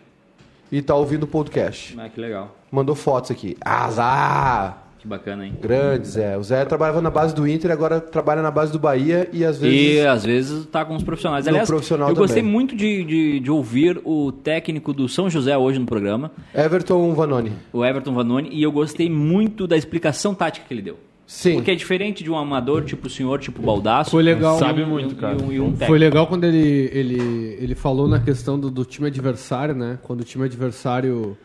[0.73, 1.95] E tá ouvindo o podcast.
[1.99, 2.55] Ah, que legal.
[2.71, 3.57] Mandou fotos aqui.
[3.65, 4.84] Azar!
[5.05, 5.53] Que bacana, hein?
[5.61, 6.35] Grande Zé.
[6.39, 9.59] O Zé trabalhava na base do Inter, agora trabalha na base do Bahia e às
[9.59, 9.99] vezes.
[9.99, 11.47] E às vezes tá com os profissionais.
[11.47, 12.51] Aliás, profissional eu gostei também.
[12.51, 17.53] muito de, de, de ouvir o técnico do São José hoje no programa, Everton Vanoni.
[17.71, 20.99] o Everton Vanoni, e eu gostei muito da explicação tática que ele deu.
[21.27, 21.57] Sim.
[21.57, 24.11] Porque é diferente de um amador tipo o senhor, tipo o Baldaço.
[24.11, 24.59] Foi legal.
[24.59, 25.37] Sabe um- muito, cara.
[25.39, 25.87] E um, e um técnico.
[25.87, 29.99] Foi legal quando ele, ele, ele falou na questão do, do time adversário, né?
[30.03, 31.37] Quando o time adversário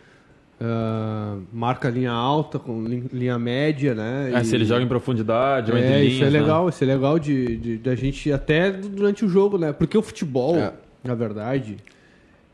[0.62, 4.32] ah, marca linha alta com lin- linha média, né?
[4.34, 6.40] É, E- se ele joga em profundidade, entre É, linhas, isso é né?
[6.40, 9.72] legal, isso é legal de, de, da gente até durante o jogo, né?
[9.74, 10.74] Porque o futebol, É.
[11.04, 11.78] na verdade,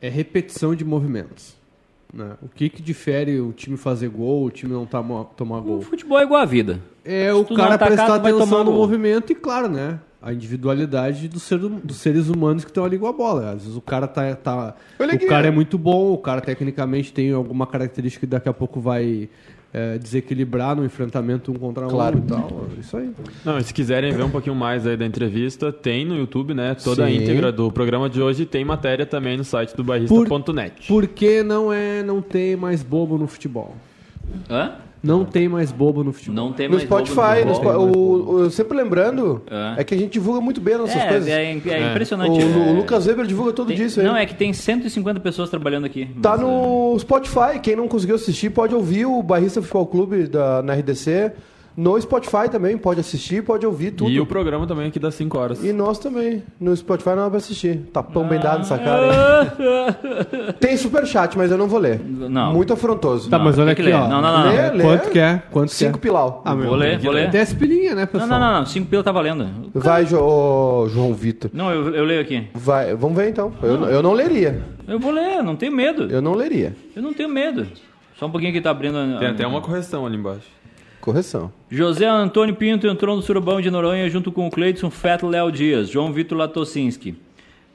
[0.01, 1.55] é repetição de movimentos.
[2.13, 2.31] Né?
[2.41, 5.81] O que que difere o time fazer gol, o time não tamo- tomar O gol?
[5.81, 6.79] futebol é igual a vida.
[7.03, 8.75] É o tu não cara atacar, prestar atenção no gol.
[8.81, 9.99] movimento e, claro, né?
[10.25, 13.51] A individualidade do ser, dos seres humanos que estão ali com a bola.
[13.51, 14.35] Às vezes o cara tá.
[14.35, 18.53] tá o cara é muito bom, o cara tecnicamente tem alguma característica que daqui a
[18.53, 19.29] pouco vai
[19.71, 22.17] é, desequilibrar no enfrentamento um contra Claro.
[22.17, 22.67] um e tal.
[22.79, 23.11] Isso aí.
[23.43, 26.73] Não, se quiserem ver um pouquinho mais aí da entrevista, tem no YouTube, né?
[26.75, 27.17] Toda a Sim.
[27.17, 30.87] íntegra do programa de hoje tem matéria também no site do barrista.net.
[30.87, 33.75] Porque não é, não tem mais bobo no futebol.
[34.49, 34.75] Hã?
[35.05, 36.35] Não tem mais bobo no futebol.
[36.35, 37.89] Não tem No mais bobo Spotify, no futebol.
[37.89, 39.81] Spo- o, o- sempre lembrando, É.
[39.81, 39.83] é.
[39.83, 41.27] que a gente divulga muito bem as nossas É, coisas.
[41.29, 42.43] é, é O, impressionante.
[42.43, 42.71] Lu- é.
[42.71, 44.05] o Lucas Weber divulga todo Tem- dia isso aí.
[44.05, 46.07] Não, é que tem 150 pessoas trabalhando aqui.
[46.21, 46.43] Tá mas, é.
[46.43, 47.59] no Spotify.
[47.61, 51.31] Quem não conseguiu assistir pode ouvir o Barrista Futebol Clube da, na RDC.
[51.77, 54.09] No Spotify também, pode assistir, pode ouvir tudo.
[54.09, 55.63] E o programa também aqui das 5 horas.
[55.63, 56.41] E nós também.
[56.59, 57.79] No Spotify não dá pra assistir.
[57.91, 59.05] Tapão bem dado nessa cara.
[59.07, 60.53] hein?
[60.59, 61.99] Tem superchat, mas eu não vou ler.
[61.99, 62.53] Não.
[62.53, 63.29] Muito afrontoso.
[63.29, 64.07] Tá, mas tem olha que aqui, ó.
[64.07, 64.51] Não, não, não.
[64.51, 64.83] Lê, lê.
[64.83, 65.43] Quanto que é?
[65.51, 66.01] Quanto Cinco que é?
[66.01, 66.41] pilau.
[66.45, 67.29] Ah, meu, Vou ler, vou ler.
[67.29, 68.29] 10 pilinha, né, Não, pessoal?
[68.29, 68.65] não, não, não.
[68.65, 69.47] 5 pila tá valendo.
[69.73, 71.51] Vai, Jo- ô, João Vitor.
[71.53, 72.47] Não, eu, eu leio aqui.
[72.53, 73.51] Vai, vamos ver então.
[73.61, 74.61] Eu, não- eu não leria.
[74.87, 76.03] Eu vou ler, não tenho medo.
[76.09, 76.73] Eu não leria.
[76.95, 77.67] Eu não tenho medo.
[78.17, 78.97] Só um pouquinho que tá abrindo.
[78.97, 80.55] a- Tem até uma correção ali embaixo.
[81.05, 81.51] Correção.
[81.69, 85.87] José Antônio Pinto entrou no Surubão de Noronha junto com o Cleidson Feto Léo Dias,
[85.87, 87.15] João Vitor Latocinski.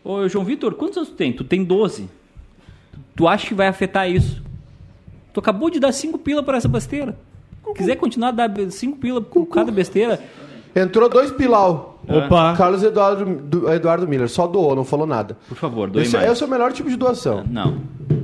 [0.04, 1.32] Ô, João Vitor, quantos anos tu tem?
[1.32, 2.08] Tu tem 12.
[3.14, 4.42] Tu acha que vai afetar isso?
[5.32, 7.16] Tu acabou de dar 5 pila para essa besteira.
[7.76, 10.20] Quiser continuar a dar 5 pila por cada besteira,
[10.74, 12.00] Entrou dois pilau.
[12.08, 12.54] Opa!
[12.56, 15.36] Carlos Eduardo, do- Eduardo Miller, só doou, não falou nada.
[15.48, 16.30] Por favor, doe Esse, mais.
[16.30, 17.44] esse é o melhor tipo de doação.
[17.50, 17.78] Não.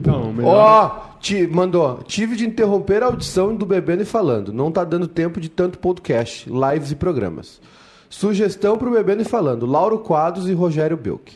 [0.04, 1.15] Não, Ó, melhor.
[1.26, 2.00] Ti- mandou.
[2.06, 4.52] Tive de interromper a audição do Bebendo e Falando.
[4.52, 7.60] Não tá dando tempo de tanto podcast, lives e programas.
[8.08, 11.32] Sugestão pro Bebendo e Falando: Lauro Quadros e Rogério Belk.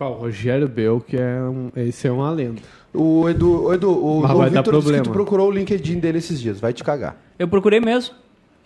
[0.00, 2.60] O Rogério Bel, que é um, esse é uma lenda.
[2.94, 5.04] O Edu, o Edu, o Mas vai dar Vitor disse que problema.
[5.04, 6.60] tu procurou o LinkedIn dele esses dias.
[6.60, 7.16] Vai te cagar.
[7.38, 8.14] Eu procurei mesmo.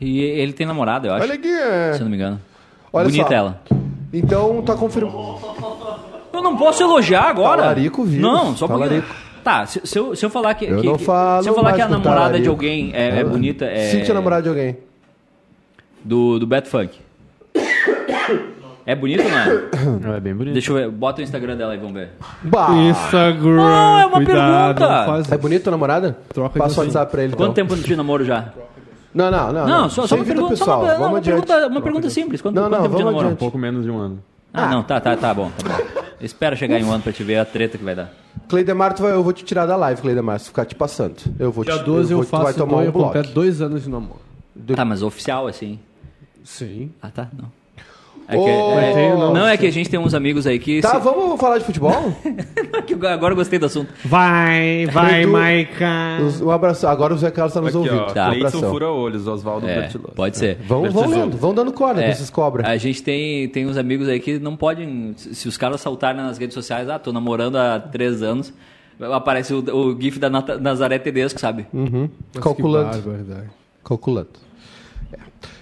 [0.00, 1.22] E ele tem namorada, eu acho.
[1.24, 1.48] Olha aqui.
[1.48, 1.92] é.
[1.94, 2.38] Se eu não me engano.
[2.92, 3.34] Olha Bonita só.
[3.34, 3.62] ela.
[4.12, 5.16] Então tá confirmado.
[6.32, 7.62] Eu não posso elogiar agora.
[7.62, 8.22] Talarico vírus.
[8.22, 8.82] Não, só porque...
[8.84, 9.14] Talarico.
[9.42, 11.54] Tá, se, se eu, se eu falar que, Eu que- não que- falo se eu
[11.54, 14.76] falar que a namorada de alguém é, é bonita, é é namorada de alguém.
[16.04, 16.98] do do Beto Funk.
[18.84, 19.30] É bonito ou
[20.00, 20.16] não é?
[20.16, 20.54] É bem bonito.
[20.54, 22.10] Deixa eu ver, bota o Instagram dela aí, vamos ver.
[22.42, 22.68] Bah.
[22.72, 23.56] Instagram.
[23.56, 25.34] Não, é uma cuidado, pergunta.
[25.34, 26.16] É bonito a namorada?
[26.34, 27.32] Troca Passa o WhatsApp pra ele.
[27.36, 27.66] Quanto então.
[27.76, 28.46] tempo de namoro já?
[29.14, 29.66] Não, não, não.
[29.68, 30.80] Não, só, só uma pergunta, só pessoal.
[30.80, 31.46] uma, não, Vamos uma adiante.
[31.46, 32.40] pergunta, uma pergunta simples.
[32.42, 33.28] Quanto, Não, quanto não, tempo de namoro?
[33.28, 34.18] Um pouco menos de um ano.
[34.52, 35.84] Ah, não, tá, tá, tá bom, tá bom.
[36.22, 38.12] Espera chegar em um ano pra te ver a treta que vai dar.
[38.48, 41.16] Cleidemar, tu vai, eu vou te tirar da live, Cleidemar, se ficar te passando.
[41.38, 43.22] Eu vou Dia te, 12 eu, vou, tu vai faço tomar um eu bloco.
[43.28, 44.20] dois anos de namoro.
[44.76, 45.78] Tá, mas oficial assim.
[46.44, 46.92] Sim.
[47.00, 47.50] Ah, tá, não.
[48.28, 49.32] É que, é- tenho, não.
[49.34, 50.80] não, é que a gente tem uns amigos aí que.
[50.80, 51.92] Tá, se- vamos falar de futebol?
[52.86, 53.92] que agora eu gostei do assunto.
[54.04, 56.18] Vai, vai, Maica.
[56.24, 56.86] Os- um abraço.
[56.86, 58.00] Agora o Zé Carlos tá nos Aqui, ouvindo.
[58.00, 58.04] ó.
[58.12, 58.26] Tá.
[58.28, 58.70] Um Cleiton abração.
[58.70, 60.14] Fura-Olhos, Oswaldo É, Bertiloso.
[60.14, 60.56] pode ser.
[60.66, 62.66] Vão, vão lendo, vão dando corda É, pra esses cobras.
[62.66, 65.14] A gente tem, tem uns amigos aí que não podem.
[65.16, 68.52] Se os caras saltarem nas redes sociais, ah, tô namorando há três anos,
[69.00, 71.66] aparece o, o GIF da Nazaré Tedesco, sabe?
[71.72, 72.08] Uhum.
[72.40, 73.02] Calculando.
[73.84, 74.28] Calculando.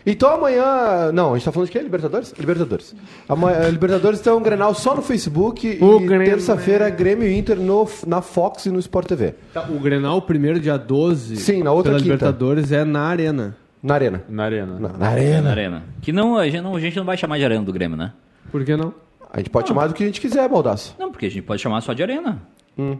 [0.06, 0.10] É.
[0.10, 1.12] Então amanhã.
[1.12, 1.80] Não, a gente tá falando de quê?
[1.80, 2.34] Libertadores?
[2.38, 2.94] Libertadores.
[3.28, 7.88] Amanhã, Libertadores tem um Grenal só no Facebook O e terça-feira Grêmio e Inter no,
[8.06, 9.34] na Fox e no Sport TV.
[9.52, 12.14] Tá, o Grenal, primeiro dia 12, Sim, na outra pela quinta.
[12.14, 13.56] Libertadores, é na Arena.
[13.82, 14.22] Na Arena.
[14.28, 14.78] Na arena.
[14.78, 15.50] Na, na Na Arena.
[15.50, 15.82] Arena.
[16.02, 18.12] Que não a, gente não, a gente não vai chamar de Arena do Grêmio, né?
[18.52, 18.92] Por que não?
[19.32, 20.94] A gente pode chamar do que a gente quiser, Baldaço.
[20.98, 22.42] Não, porque a gente pode chamar só de Arena.
[22.76, 22.98] Hum.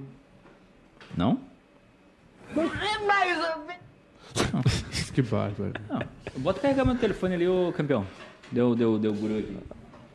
[1.17, 1.39] Não?
[5.13, 5.73] Que bárbaro.
[5.89, 6.01] Não.
[6.37, 8.07] Bota carregar meu telefone ali, ô campeão.
[8.51, 9.57] Deu, deu, deu guru aqui.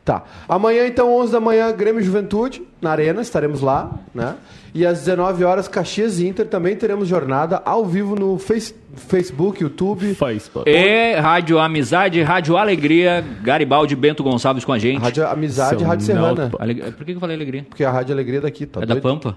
[0.06, 0.22] Tá.
[0.48, 4.36] Amanhã, então, 11 da manhã, Grêmio e Juventude, na Arena, estaremos lá, né?
[4.72, 9.60] E às 19 horas, Caxias e Inter, também teremos jornada ao vivo no face, Facebook,
[9.60, 10.70] YouTube, Facebook.
[10.70, 15.00] E Rádio Amizade, Rádio Alegria, Garibaldi Bento Gonçalves com a gente.
[15.00, 16.50] Rádio Amizade e Seu Rádio Serrana.
[16.50, 17.66] Por que eu falei Alegria?
[17.68, 19.02] Porque a Rádio Alegria é daqui, tá é da doido?
[19.02, 19.36] Pampa?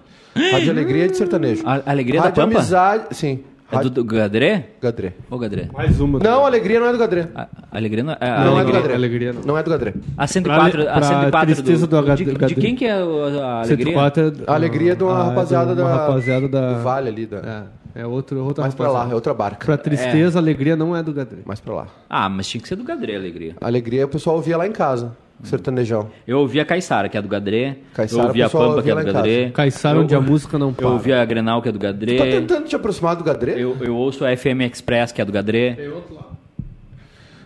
[0.51, 1.63] Rádio Alegria é de sertanejo.
[1.65, 2.57] A Alegria da Rádio Pampa?
[2.59, 3.43] Amizade, sim.
[3.71, 4.69] É do, do Gadré?
[4.81, 5.13] Gadré.
[5.29, 5.69] Ô, Gadré.
[5.73, 6.17] Mais uma.
[6.19, 7.27] Não, Alegria não é do Gadré.
[7.35, 8.73] A, Alegria não, é- Não é a do Alegria.
[8.81, 8.93] Gadré.
[8.95, 9.41] Alegria não.
[9.43, 9.93] Não é do Gadré.
[10.17, 12.47] A 104, Pra- a 104 pra tristeza do de, Gadré.
[12.47, 13.85] de quem que é o- a Alegria?
[13.93, 16.73] 104 é, A alegria de uma ah, é rapaziada de uma da- rapaziada da...
[16.73, 17.67] Do Vale ali, da...
[17.95, 19.15] É, é outro, outra mais pra lá, é rapaziada.
[19.15, 19.65] outra barca.
[19.65, 21.39] Pra tristeza, alegria não é do Gadré.
[21.45, 21.87] Mais pra lá.
[22.09, 23.55] Ah, mas tinha que ser do Gadré, Alegria.
[23.61, 25.11] Alegria o pessoal ouvia lá em casa,
[25.43, 26.09] sertanejão.
[26.27, 27.77] Eu ouvi a Caissara, que é do Gadré.
[27.93, 29.49] Caiçara, eu ouvi a Pampa, que é do lá Gadré.
[29.51, 30.85] Caiçara, Eu- onde a música não para.
[30.85, 32.31] Eu ouvi a Grenal, que é do Tá Gadré.
[32.31, 33.53] tentando te aproximar do Gadré?
[33.53, 35.77] Eu, eu ouço a FM Express, que é do Gadré.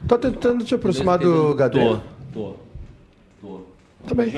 [0.07, 1.83] Tá tentando te aproximar do Gadré?
[1.85, 1.99] Tô,
[2.33, 2.53] tô.
[3.41, 3.61] Tô.
[4.07, 4.33] Tá bem,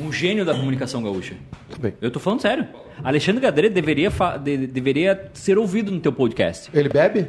[0.00, 1.34] Um gênio da comunicação gaúcha.
[1.70, 1.92] tá bem.
[2.00, 2.66] Eu tô falando sério.
[3.02, 6.70] Alexandre Gadré deveria, de- deveria ser ouvido no teu podcast.
[6.72, 7.26] Ele bebe?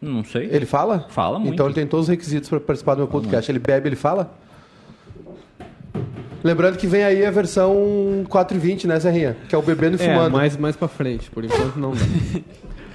[0.00, 0.48] Não sei.
[0.50, 1.06] Ele fala?
[1.10, 1.52] Fala muito.
[1.52, 3.50] Então ele tem todos os requisitos pra participar do meu podcast.
[3.52, 4.32] Ele bebe, ele fala?
[6.42, 9.36] Lembrando que vem aí a versão 420, né, Serrinha?
[9.48, 10.32] Que é o bebendo e É, fumando.
[10.32, 11.30] mais, mais pra frente.
[11.30, 12.00] Por enquanto não dá.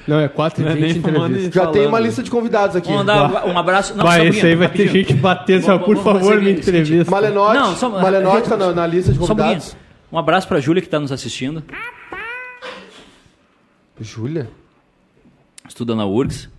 [0.07, 1.59] Não, é 4 Não é e nem 20 fumando entrevista.
[1.65, 2.05] Já tem uma falando.
[2.05, 2.89] lista de convidados aqui.
[2.89, 3.95] Vamos dar um abraço.
[3.95, 5.03] Não, vai, esse aí vai ter rapidinho.
[5.07, 7.09] gente bater, só por favor, me entrevista.
[7.09, 9.75] Malenote, Não, só- Malenote tá na, na lista de Só um convidados.
[10.11, 11.63] Um abraço pra Júlia que tá nos assistindo.
[13.99, 14.47] Júlia?
[15.67, 16.49] Estuda na URGS.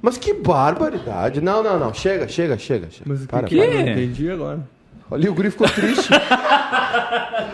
[0.00, 1.40] Mas que barbaridade.
[1.40, 1.94] Não, não, não.
[1.94, 2.88] Chega, chega, chega.
[2.90, 3.04] chega.
[3.06, 3.66] Mas o que, para, que para.
[3.66, 3.82] é?
[3.84, 4.60] Não entendi agora.
[5.10, 6.08] Ali o Guri ficou triste.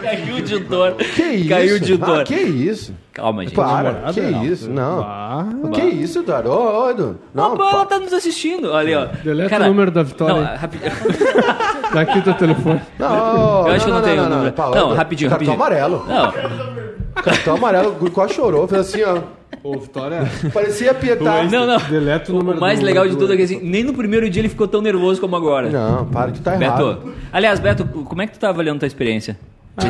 [0.03, 0.95] Caiu o disjuntor.
[0.97, 1.49] que isso?
[1.49, 2.21] Caiu o disjuntor.
[2.21, 2.95] Ah, que isso?
[3.13, 3.55] Calma, gente.
[3.55, 3.93] Para.
[3.93, 4.13] namorada?
[4.13, 4.45] Que Não.
[4.45, 4.71] isso?
[4.71, 5.01] Não.
[5.03, 6.51] Ah, Que isso, Eduardo?
[6.51, 7.19] Ô, Edu.
[7.33, 8.71] Não, Não, ela tá nos assistindo.
[8.73, 9.23] Olha ali, ó.
[9.23, 10.93] Deleta o número da Vitória Não, rapidinho.
[11.95, 12.81] Tá aqui o teu telefone.
[12.99, 14.53] não, Eu acho que eu não tenho o número.
[14.53, 14.95] Paulo, Não, Edu.
[14.97, 15.67] rapidinho, Cartão rapidinho.
[15.79, 16.05] amarelo.
[16.09, 17.91] Não, Cartão amarelo.
[17.91, 18.67] O Guri quase chorou.
[18.67, 19.19] Fez assim, ó.
[19.65, 20.21] Ô, Vitória,
[20.53, 21.51] Parecia pietar.
[21.51, 21.79] não, não.
[21.89, 24.29] deleta o número mais do- legal de do- tudo é que assim, nem no primeiro
[24.29, 25.71] dia ele ficou tão nervoso como agora.
[25.71, 26.97] Não, para que tá errado.
[27.03, 27.13] Beto.
[27.33, 29.39] Aliás, Beto, como é que tu tá avaliando tua experiência?
[29.77, 29.81] Ah,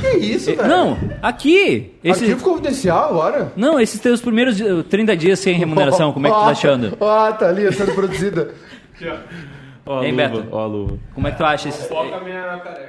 [0.00, 0.68] Que isso, velho?
[0.68, 1.92] Não, aqui.
[2.02, 3.52] Esse, Arquivo confidencial agora?
[3.56, 6.96] não, esses teus primeiros di- 30 dias sem remuneração, como é que tu tá achando?
[7.00, 8.50] Ó, tá ali sendo produzida.
[9.84, 10.44] Ó a Hein, Beto?
[10.52, 10.96] ó a luva.
[11.14, 11.88] Como é que tu acha esse,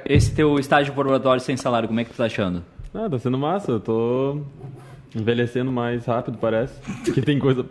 [0.06, 1.88] esse teu estágio probatório sem salário?
[1.88, 2.62] Como é que tu tá achando?
[2.94, 3.72] Ah, tá sendo massa.
[3.72, 4.38] Eu tô
[5.14, 6.74] envelhecendo mais rápido, parece.
[7.12, 7.64] Que tem coisa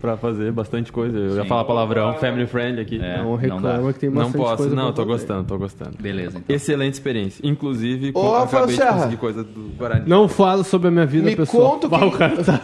[0.00, 1.16] pra fazer bastante coisa.
[1.16, 1.48] Eu ia Sim.
[1.48, 2.98] falar palavrão, family friend aqui.
[3.00, 3.92] É, Não não reclama dá.
[3.92, 5.08] que tem Não bastante posso, coisa não, tô fazer.
[5.08, 5.96] gostando, tô gostando.
[6.00, 6.54] Beleza, então.
[6.56, 7.40] Excelente experiência.
[7.46, 8.94] Inclusive, Ô, com- Rafael acabei de Serra.
[8.96, 10.08] conseguir coisa do Guarani.
[10.08, 11.70] Não falo sobre a minha vida Me pessoal.
[11.78, 12.60] conta que- o cara tá-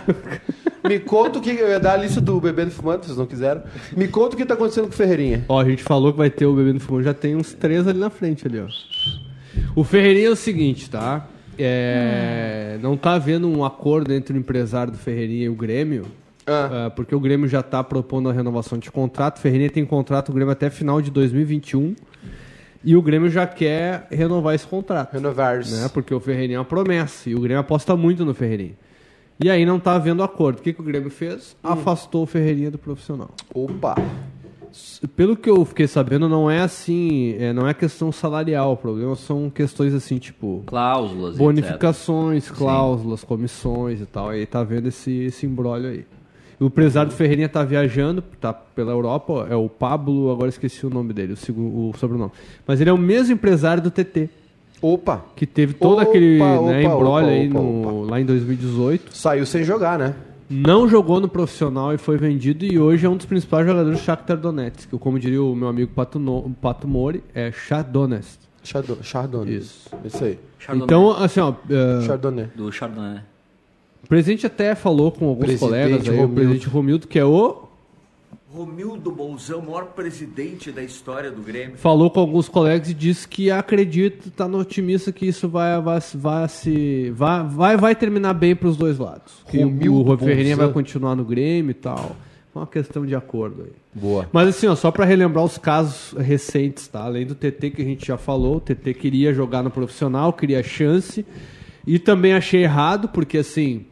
[0.88, 1.50] Me conta o que.
[1.50, 3.62] Eu ia dar a lista do Bebendo Fumando, vocês não quiseram.
[3.96, 5.44] Me conta o que tá acontecendo com o Ferreirinha.
[5.48, 7.98] Ó, a gente falou que vai ter o Bebendo Fumando, já tem uns três ali
[7.98, 8.66] na frente ali, ó.
[9.76, 11.26] O Ferreirinha é o seguinte, tá?
[11.58, 16.06] É, Não tá havendo um acordo entre o empresário do Ferreirinha e o Grêmio,
[16.46, 16.86] Ah.
[16.86, 19.36] ah, porque o Grêmio já tá propondo a renovação de contrato.
[19.38, 21.94] O Ferreirinha tem contrato, o Grêmio até final de 2021.
[22.84, 25.12] E o Grêmio já quer renovar esse contrato.
[25.14, 25.72] Renovars.
[25.72, 25.90] né?
[25.92, 28.74] Porque o Ferreirinha é uma promessa e o Grêmio aposta muito no Ferreirinha.
[29.40, 30.60] E aí não tá havendo acordo.
[30.60, 31.56] O que, que o Grêmio fez?
[31.62, 33.30] Afastou o Ferreirinha do profissional.
[33.54, 33.94] Opa.
[35.16, 38.72] Pelo que eu fiquei sabendo, não é assim, é, não é questão salarial.
[38.72, 41.38] O problema são questões assim, tipo Cláusulas, etc.
[41.38, 44.28] bonificações, cláusulas, comissões e tal.
[44.30, 46.04] Aí tá vendo esse, esse embrólio aí.
[46.60, 50.90] O empresário do Ferreirinha tá viajando, tá pela Europa, é o Pablo, agora esqueci o
[50.90, 52.32] nome dele, o, segu- o sobrenome.
[52.66, 54.28] Mas ele é o mesmo empresário do TT,
[54.82, 55.24] Opa.
[55.36, 59.16] que teve todo Opa, aquele opa, né, embrólio aí opa, no- lá em 2018.
[59.16, 60.14] Saiu sem jogar, né?
[60.50, 64.04] Não jogou no profissional e foi vendido e hoje é um dos principais jogadores do
[64.04, 68.22] Shakhtar Donetsk, que como diria o meu amigo Pato, no, Pato Mori, é Chardonnay.
[68.62, 69.02] Chardonnay.
[69.02, 69.54] Chardonnay.
[69.56, 69.90] Isso.
[70.04, 70.38] Isso aí.
[70.58, 70.84] Chardonnay.
[70.84, 72.46] Então, assim, ó, é, Chardonnay.
[72.56, 73.20] Do Chardonnay.
[74.02, 76.34] o presidente até falou com alguns Presidente colegas aí, o Romildo.
[76.34, 77.67] presidente Romildo, que é o
[78.50, 81.76] Romildo Bolzão, maior presidente da história do Grêmio.
[81.76, 86.00] falou com alguns colegas e disse que acredita, tá no otimista que isso vai vai,
[86.14, 89.44] vai se vai, vai vai terminar bem para os dois lados.
[89.50, 90.72] Que Romildo o Ferreirinha Bolzan.
[90.72, 92.16] vai continuar no Grêmio e tal.
[92.54, 93.72] É uma questão de acordo aí.
[93.92, 94.26] Boa.
[94.32, 97.02] Mas assim, ó, só pra relembrar os casos recentes, tá?
[97.02, 100.62] Além do TT que a gente já falou, o TT queria jogar no profissional, queria
[100.62, 101.24] chance.
[101.86, 103.84] E também achei errado, porque assim,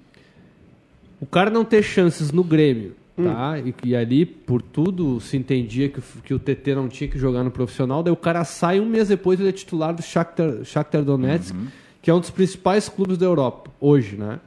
[1.21, 3.59] o cara não ter chances no Grêmio, tá?
[3.59, 7.19] E, e ali, por tudo, se entendia que, o- que o TT não tinha que
[7.19, 8.03] jogar no profissional.
[8.03, 11.55] Daí o cara sai um mês depois ele é titular do Shakhtar, Shakhtar Donetsk,
[12.03, 14.39] que é um dos principais clubes da Europa, hoje, né?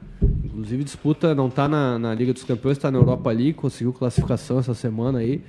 [0.44, 4.58] Inclusive disputa, não tá na, na Liga dos Campeões, tá na Europa League, conseguiu classificação
[4.58, 5.42] essa semana aí.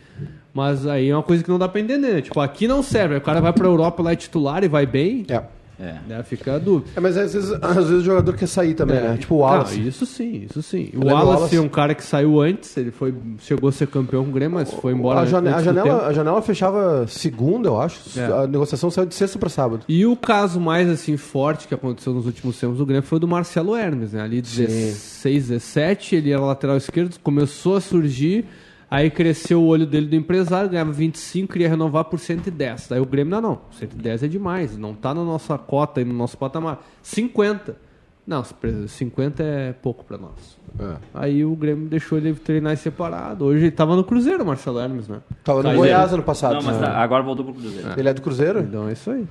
[0.53, 2.21] Mas aí é uma coisa que não dá pra entender, né?
[2.21, 4.85] Tipo, aqui não serve, aí o cara vai pra Europa lá é titular e vai
[4.85, 5.43] bem, É.
[5.79, 5.95] É.
[6.07, 6.23] né?
[6.23, 6.91] Fica a dúvida.
[6.95, 9.17] É, mas às vezes, às vezes o jogador quer sair também, né?
[9.17, 9.79] Tipo o Wallace.
[9.79, 10.91] Não, isso sim, isso sim.
[10.95, 11.55] O Wallace, Wallace.
[11.55, 14.55] é um cara que saiu antes, ele foi, chegou a ser campeão com o Grêmio,
[14.55, 17.99] mas foi embora a, jane- a janela, a janela fechava segunda, eu acho.
[18.19, 18.25] É.
[18.25, 19.83] A negociação saiu de sexta pra sábado.
[19.87, 23.19] E o caso mais assim forte que aconteceu nos últimos tempos do Grêmio foi o
[23.19, 24.21] do Marcelo Hermes, né?
[24.21, 28.45] Ali 16, 17, ele era lateral esquerdo, começou a surgir,
[28.91, 32.87] aí cresceu o olho dele do empresário, ganhava 25, queria renovar por 110.
[32.89, 36.13] Daí o Grêmio, não, não, 110 é demais, não tá na nossa cota e no
[36.13, 36.85] nosso patamar.
[37.01, 37.89] 50.
[38.27, 38.43] Não,
[38.87, 40.57] 50 é pouco pra nós.
[40.79, 40.95] É.
[41.13, 43.45] Aí o Grêmio deixou ele treinar separado.
[43.45, 45.17] Hoje ele tava no Cruzeiro, o Marcelo Hermes, né?
[45.43, 45.79] Tava no Cruzeiro.
[45.95, 46.53] Goiás ano passado.
[46.53, 46.87] Não, mas né?
[46.87, 47.89] agora voltou pro Cruzeiro.
[47.97, 48.59] Ele é do Cruzeiro?
[48.59, 49.25] Então é isso aí.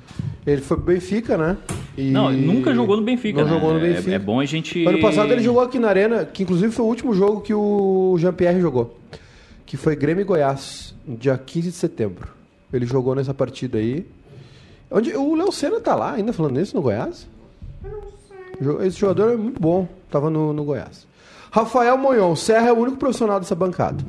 [0.45, 1.57] Ele foi pro Benfica, né?
[1.97, 3.55] E- Não, nunca jogou no Benfica, Não né?
[3.55, 4.13] jogou no É- Benfica.
[4.17, 4.85] É, bom a gente...
[4.85, 8.17] Ano passado ele jogou aqui na Arena, que inclusive foi o último jogo que o
[8.19, 8.99] Jean-Pierre jogou.
[9.71, 12.27] Que foi Grêmio e Goiás, dia 15 de setembro.
[12.73, 14.05] Ele jogou nessa partida aí.
[14.91, 17.29] Onde, o Léo Senna tá lá ainda falando nisso no Goiás?
[18.85, 19.87] Esse jogador é muito bom.
[20.11, 21.07] Tava no, no Goiás.
[21.53, 24.05] Rafael Monhon, Serra é o único profissional dessa bancada.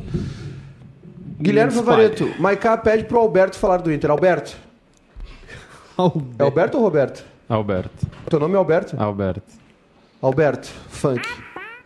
[1.39, 1.73] Guilherme.
[1.73, 4.09] Favareto, Maiká pede pro Alberto falar do Inter.
[4.09, 4.57] Alberto.
[6.39, 7.23] É Alberto ou Roberto?
[7.47, 8.07] Alberto.
[8.27, 8.99] Teu nome é Alberto?
[8.99, 9.43] Alberto.
[10.19, 11.21] Alberto, funk.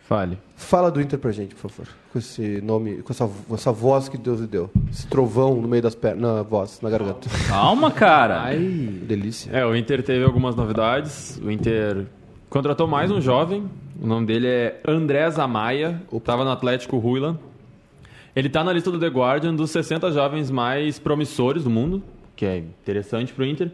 [0.07, 0.44] Fale.
[0.55, 1.93] Fala do Inter pra gente, por favor.
[2.11, 4.69] Com esse nome, com essa, com essa voz que Deus lhe deu.
[4.89, 7.29] Esse trovão no meio das pernas, na voz, na garganta.
[7.47, 8.41] Calma, cara.
[8.41, 9.51] Ai, Delícia.
[9.51, 11.39] É, o Inter teve algumas novidades.
[11.43, 12.05] O Inter
[12.49, 13.69] contratou mais um jovem.
[14.01, 16.01] O nome dele é Andrés Amaya.
[16.23, 17.37] Tava no Atlético Huila.
[18.35, 22.03] Ele tá na lista do The Guardian dos 60 jovens mais promissores do mundo,
[22.35, 23.71] que é interessante pro Inter.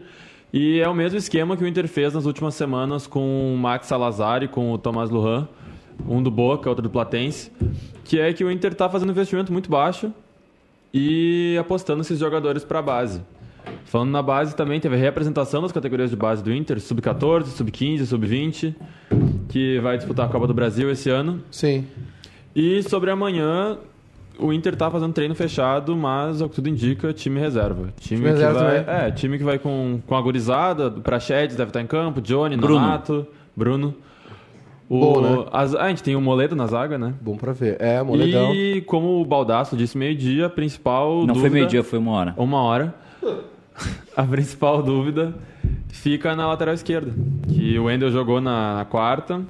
[0.52, 3.86] E é o mesmo esquema que o Inter fez nas últimas semanas com o Max
[3.86, 5.48] Salazar e com o Tomás Lujan,
[6.08, 7.50] um do Boca, outro do Platense,
[8.04, 10.12] que é que o Inter tá fazendo investimento muito baixo
[10.92, 13.22] e apostando esses jogadores para a base.
[13.84, 18.06] Falando na base também, teve a representação das categorias de base do Inter, sub-14, sub-15,
[18.06, 18.74] sub-20,
[19.48, 21.42] que vai disputar a Copa do Brasil esse ano.
[21.50, 21.86] Sim.
[22.54, 23.78] E sobre amanhã,
[24.38, 27.92] o Inter tá fazendo treino fechado, mas ao que tudo indica, time reserva.
[28.00, 29.00] Time, Time que reserva vai, também.
[29.00, 32.56] É, time que vai com, com a gurizada, o Prachedes deve estar em campo, Johnny,
[32.56, 32.80] Bruno.
[32.80, 33.26] Nonato,
[33.56, 33.94] Bruno.
[34.94, 35.44] O, Bom, né?
[35.52, 37.14] as- a gente tem o Moledo na zaga, né?
[37.20, 37.76] Bom pra ver.
[37.80, 38.54] É, moledão.
[38.54, 42.34] E como o Baldaço disse meio-dia, a principal Não foi dúvida- meio-dia, foi uma hora.
[42.36, 42.94] uma hora.
[44.14, 45.34] A principal dúvida
[45.88, 47.10] fica na lateral esquerda.
[47.48, 49.40] Que o Wendel jogou na, na quarta.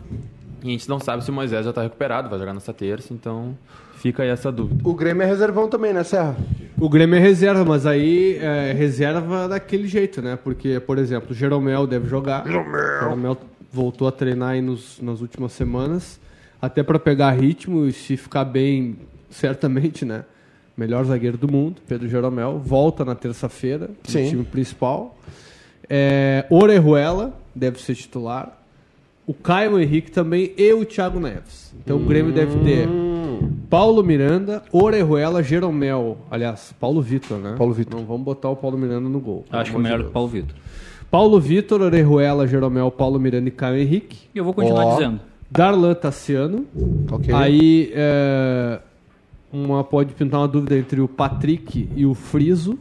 [0.63, 3.13] E a gente não sabe se o Moisés já está recuperado, vai jogar nessa terça,
[3.13, 3.59] então
[3.97, 4.81] fica aí essa dúvida.
[4.89, 6.37] O Grêmio é reservão também, né, Serra?
[6.79, 10.39] O Grêmio é reserva, mas aí é reserva daquele jeito, né?
[10.43, 12.45] Porque, por exemplo, o Jeromel deve jogar.
[12.47, 13.01] Jeromel.
[13.01, 13.37] Jeromel
[13.73, 16.21] voltou a treinar aí nos, nas últimas semanas,
[16.61, 18.99] até para pegar ritmo e se ficar bem,
[19.31, 20.25] certamente, né?
[20.77, 24.29] Melhor zagueiro do mundo, Pedro Jeromel, volta na terça-feira no Sim.
[24.29, 25.17] time principal.
[25.89, 28.59] É, Orejuela deve ser titular.
[29.27, 31.73] O Caio Henrique também e o Thiago Neves.
[31.79, 32.89] Então o Grêmio deve ter
[33.69, 36.19] Paulo Miranda, Orejuela, Jeromel.
[36.31, 37.55] Aliás, Paulo Vitor, né?
[37.57, 37.99] Paulo Vitor.
[37.99, 39.45] Não vamos botar o Paulo Miranda no gol.
[39.51, 40.55] Acho que é melhor o Paulo Vitor.
[41.13, 44.17] Paulo Vitor, Orejuela, Jeromel, Paulo Miranda e Caio Henrique.
[44.35, 44.95] E eu vou continuar Ó.
[44.97, 45.21] dizendo.
[45.51, 46.65] Darlan Tassiano.
[47.11, 47.35] Ok.
[47.35, 48.81] Aí é,
[49.53, 52.79] uma, pode pintar uma dúvida entre o Patrick e o Friso.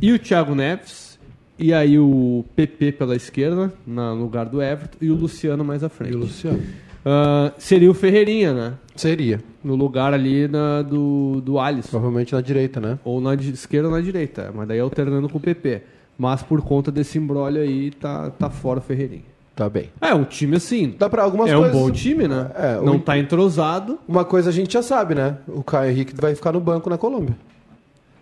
[0.00, 1.18] E o Thiago Neves.
[1.58, 4.98] E aí o PP pela esquerda, na- no lugar do Everton.
[5.00, 6.12] E o Luciano mais à frente.
[6.12, 6.62] E o Luciano?
[7.04, 8.74] Ah, seria o Ferreirinha, né?
[8.94, 9.40] Seria.
[9.64, 11.90] No lugar ali na- do, do Alisson.
[11.90, 13.00] Provavelmente na direita, né?
[13.04, 14.52] Ou na di- esquerda ou na direita.
[14.54, 15.82] Mas daí alternando com o PP.
[16.16, 19.24] Mas por conta desse embrólio aí, tá, tá fora o Ferreirinha.
[19.56, 19.90] Tá bem.
[20.00, 20.94] É, um time assim.
[20.98, 21.74] Dá pra algumas é coisas.
[21.74, 22.50] um bom time, né?
[22.56, 23.98] É, Não o- tá entrosado.
[24.06, 25.38] Uma coisa a gente já sabe, né?
[25.46, 27.36] O Caio Henrique vai ficar no banco na Colômbia.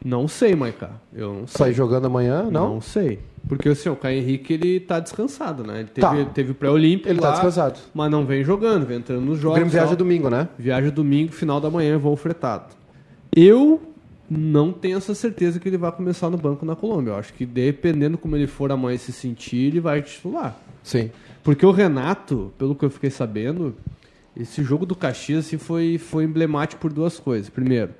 [0.04, 0.90] Não sei, Maiká.
[1.14, 1.58] Eu não sei.
[1.58, 2.74] Sai jogando amanhã, não?
[2.74, 3.20] Não sei.
[3.48, 5.80] Porque assim, o Caio Henrique ele tá descansado, né?
[5.80, 6.30] Ele teve, Tá.
[6.34, 7.08] teve o pré-olímpico.
[7.08, 7.78] Ele tá lá, descansado.
[7.94, 9.56] Mas não vem jogando, vem entrando nos O jogos.
[9.56, 10.48] Grêmio viaja domingo, né?
[10.58, 12.74] Viaja domingo, final da manhã, voo fretado.
[13.34, 13.80] Eu
[14.38, 17.12] não tenho essa certeza que ele vai começar no banco na Colômbia.
[17.12, 20.56] Eu acho que dependendo como ele for amanhã se sentir, ele vai titular.
[20.82, 21.10] Sim.
[21.42, 23.74] Porque o Renato, pelo que eu fiquei sabendo,
[24.36, 27.48] esse jogo do Caxias assim, foi, foi emblemático por duas coisas.
[27.50, 27.90] Primeiro,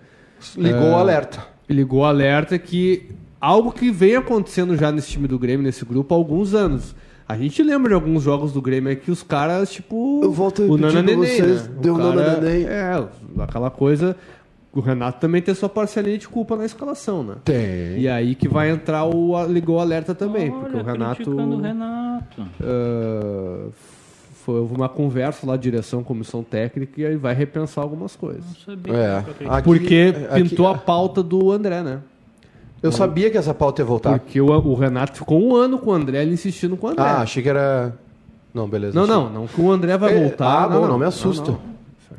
[0.56, 1.46] Ligou o alerta.
[1.68, 6.14] ligou o alerta que algo que vem acontecendo já nesse time do Grêmio, nesse grupo,
[6.14, 6.94] há alguns anos.
[7.28, 10.20] A gente lembra de alguns jogos do Grêmio aí que os caras, tipo.
[10.22, 11.74] Eu volto a o Nana Neném, vocês, né?
[11.80, 12.64] deu O Nana Neném.
[12.64, 12.92] É,
[13.38, 14.16] aquela coisa.
[14.74, 17.34] O Renato também tem sua parcelinha de culpa na escalação, né?
[17.44, 17.98] Tem.
[17.98, 19.44] E aí que vai entrar o.
[19.46, 21.16] Ligou o alerta também, porque o Olha, Renato.
[21.16, 22.42] criticando o Renato.
[22.62, 23.66] ah,
[24.44, 28.44] foi uma conversa lá, direção, comissão técnica, e aí vai repensar algumas coisas.
[28.44, 28.92] Não sabia.
[28.94, 29.16] É.
[29.48, 31.98] Aqui- Porque aqui- pintou a pauta do André, né?
[32.82, 34.18] Eu sabia que essa pauta ia voltar.
[34.18, 37.04] Porque o, o Renato ficou um ano com o André, ele insistindo com o André.
[37.04, 37.94] Ah, achei que era.
[38.52, 38.94] Não, beleza.
[38.96, 39.16] não, achei.
[39.16, 40.64] não, não que o André vai É, voltar.
[40.64, 41.52] ah, bom, não me assusta.
[41.52, 41.71] não.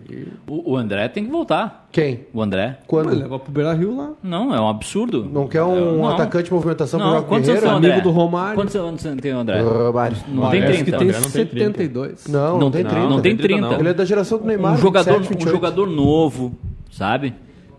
[0.09, 0.27] Aí.
[0.47, 1.87] O, o André tem que voltar.
[1.91, 2.21] Quem?
[2.33, 2.79] O André.
[2.87, 3.05] Quando?
[3.07, 4.11] Vai levar pro Beira Rio lá.
[4.21, 5.23] Não, é um absurdo.
[5.31, 6.07] Não quer um Não.
[6.09, 7.93] atacante de movimentação pro Não, Jogo quantos anos tem o Guerreiro?
[7.97, 8.55] Amigo do Romário.
[8.55, 9.61] Quantos anos tem o André?
[9.61, 10.17] Romário.
[10.27, 10.91] Não tem Parece 30.
[10.91, 11.65] que tem André não tem 30.
[11.77, 12.27] 72.
[12.27, 13.09] Não, não, Não tem tem- 30.
[13.09, 13.81] não tem 30, 30.
[13.81, 14.73] Ele é da geração do Neymar.
[14.73, 15.51] um jogador, 27, um 28.
[15.55, 16.53] jogador novo,
[16.91, 17.33] sabe?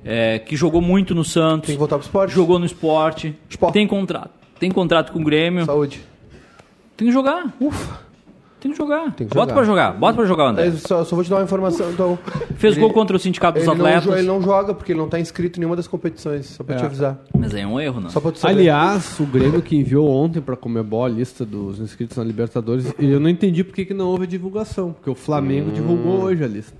[0.04, 1.66] É, que jogou muito no Santos.
[1.68, 2.34] Tem que voltar pro esporte.
[2.34, 3.34] Jogou no esporte.
[3.48, 3.72] Esporte.
[3.72, 4.30] Tem contrato.
[4.60, 5.64] Tem contrato com o Grêmio.
[5.64, 6.00] Saúde.
[6.96, 7.52] Tem que jogar.
[7.60, 8.03] Ufa.
[8.64, 9.12] Tem que jogar.
[9.14, 9.54] Tem que Bota jogar.
[9.54, 9.92] pra jogar.
[9.92, 10.68] Bota pra jogar, André.
[10.68, 12.18] Eu só, só vou te dar uma informação, então.
[12.56, 14.04] Fez ele- gol contra o Sindicato dos Ele não, Atletas.
[14.04, 16.46] jo- ele não joga porque ele não tá inscrito em nenhuma das competições.
[16.46, 16.78] Só pra É.
[16.78, 17.20] te avisar.
[17.38, 18.08] Mas é um erro, não?
[18.08, 18.54] Só pra tu saber.
[18.54, 23.10] Aliás, o Grêmio que enviou ontem pra Comebol a lista dos inscritos na Libertadores, e
[23.10, 25.72] eu não entendi por que, que não houve a divulgação, porque o Flamengo Hum.
[25.74, 26.78] divulgou hoje a lista.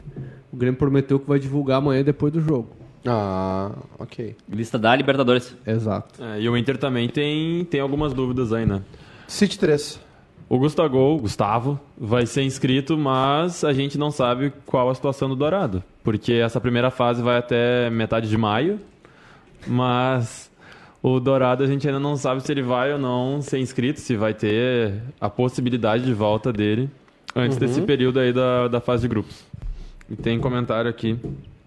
[0.50, 2.68] O Grêmio prometeu que vai divulgar amanhã depois do jogo.
[3.06, 4.34] Ah, ok.
[4.50, 5.54] Lista da Libertadores.
[5.66, 6.22] Exato.
[6.24, 8.80] É, e o Inter também tem, tem algumas dúvidas aí, né?
[9.28, 10.00] City 3.
[10.48, 15.34] O Gustavo, Gustavo vai ser inscrito, mas a gente não sabe qual a situação do
[15.34, 15.82] Dourado.
[16.02, 18.78] Porque essa primeira fase vai até metade de maio,
[19.66, 20.50] mas
[21.02, 24.16] o Dourado a gente ainda não sabe se ele vai ou não ser inscrito, se
[24.16, 26.90] vai ter a possibilidade de volta dele
[27.34, 29.44] antes desse período aí da, da fase de grupos.
[30.10, 31.18] E tem comentário aqui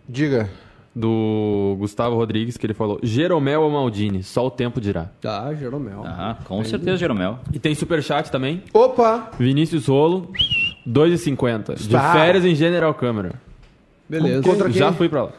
[0.07, 0.49] Diga.
[0.97, 5.09] Do Gustavo Rodrigues que ele falou: Jeromel ou Maldini, só o tempo dirá.
[5.21, 6.01] Tá, Jeromel.
[6.03, 7.37] Ah, com certeza, Jeromel.
[7.53, 8.63] E tem superchat também.
[8.73, 9.29] Opa!
[9.37, 10.31] Vinícius Rolo,
[10.87, 11.75] 2,50.
[11.75, 13.33] De férias em General Câmara.
[14.09, 14.41] Beleza.
[14.41, 14.73] Contra quem?
[14.79, 15.31] Já fui pra lá.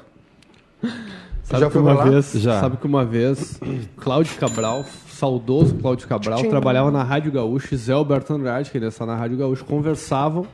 [1.42, 2.10] Sabe Já que foi uma pra lá?
[2.10, 2.60] vez, Já.
[2.60, 3.58] sabe que uma vez,
[3.96, 6.50] Cláudio Cabral, saudoso Cláudio Cabral, Tchim.
[6.50, 10.46] trabalhava na Rádio Gaúcho, e Zé Alberto Andrade, que ele está na Rádio Gaúcho, conversavam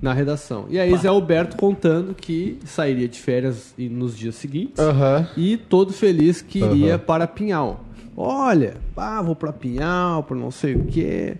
[0.00, 0.66] na redação.
[0.70, 5.28] E aí Zé Alberto contando que sairia de férias e- nos dias seguintes Aham.
[5.36, 6.98] e todo feliz que iria Aham.
[7.04, 7.84] para Pinhal.
[8.16, 11.36] Olha, ah, vou para Pinhal, por não sei o quê,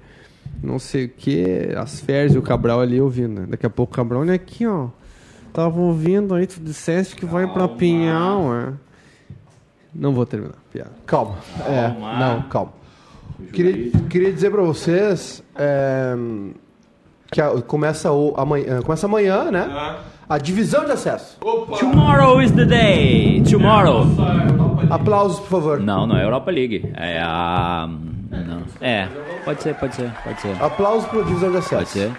[0.62, 3.40] não sei o quê, as férias e o Cabral ali ouvindo.
[3.42, 3.46] né?
[3.50, 4.88] Daqui a pouco o Cabral, olha aqui, ó.
[5.52, 8.72] Tava ouvindo aí, tu disseste que vai para Pinhal, é.
[9.94, 10.92] Não vou terminar, piada.
[11.06, 11.38] Calma.
[11.66, 12.72] É, não, calma.
[13.52, 16.14] Queria, queria dizer pra vocês é,
[17.30, 19.96] que a- começa, o, amanhã, começa amanhã, né?
[20.28, 21.38] A divisão de acesso.
[21.78, 23.42] Tomorrow is the day.
[23.42, 24.06] Tomorrow.
[24.88, 25.80] Aplausos, por favor.
[25.80, 26.90] Não, não é a Europa League.
[26.96, 27.88] É a.
[28.30, 28.62] Não.
[28.80, 29.08] É,
[29.44, 30.56] pode ser, pode ser, pode ser.
[30.62, 31.74] Aplausos pra divisão de acesso.
[31.76, 32.12] Pode ser.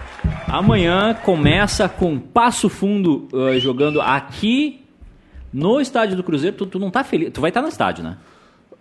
[0.48, 4.86] Amanhã começa com Passo Fundo eh, jogando aqui
[5.54, 6.56] no estádio do Cruzeiro.
[6.58, 7.32] Tu, tu não tá feliz?
[7.32, 8.18] Tu vai estar no estádio, né?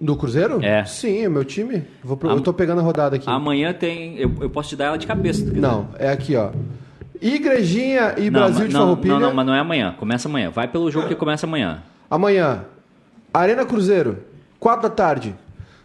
[0.01, 0.65] Do Cruzeiro?
[0.65, 0.85] É.
[0.87, 1.83] Sim, é meu time.
[2.03, 3.29] Vou pro- Eu tô pegando a rodada aqui.
[3.29, 4.17] Amanhã tem.
[4.17, 5.45] Eu, eu posso te dar ela de cabeça.
[5.53, 6.51] Não, é aqui, ó.
[7.21, 9.15] Igrejinha e Não, Brasil de não, Farroupilha.
[9.15, 9.95] não, não, mas não é amanhã.
[9.99, 10.51] Começa amanhã.
[10.51, 11.83] Vai pelo jogo que começa amanhã.
[12.11, 12.65] Amanhã,
[13.33, 14.19] Arena Cruzeiro,
[14.59, 15.35] 4 da tarde.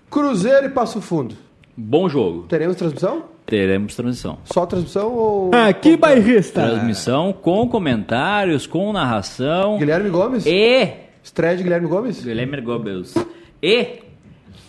[0.10, 1.36] Cruzeiro e Passo Fundo.
[1.76, 2.44] Bom jogo.
[2.48, 3.24] Teremos transmissão?
[3.46, 4.38] Teremos transmissão.
[4.46, 5.52] Só transmissão ou.
[5.54, 6.62] Ah, que bairrista!
[6.68, 9.78] Transmissão com comentários, com narração.
[9.78, 10.46] Guilherme Gomes?
[10.46, 10.88] E.
[11.22, 12.24] Estreia de Guilherme Gomes?
[12.24, 13.14] Guilherme Goebbels.
[13.62, 14.05] E.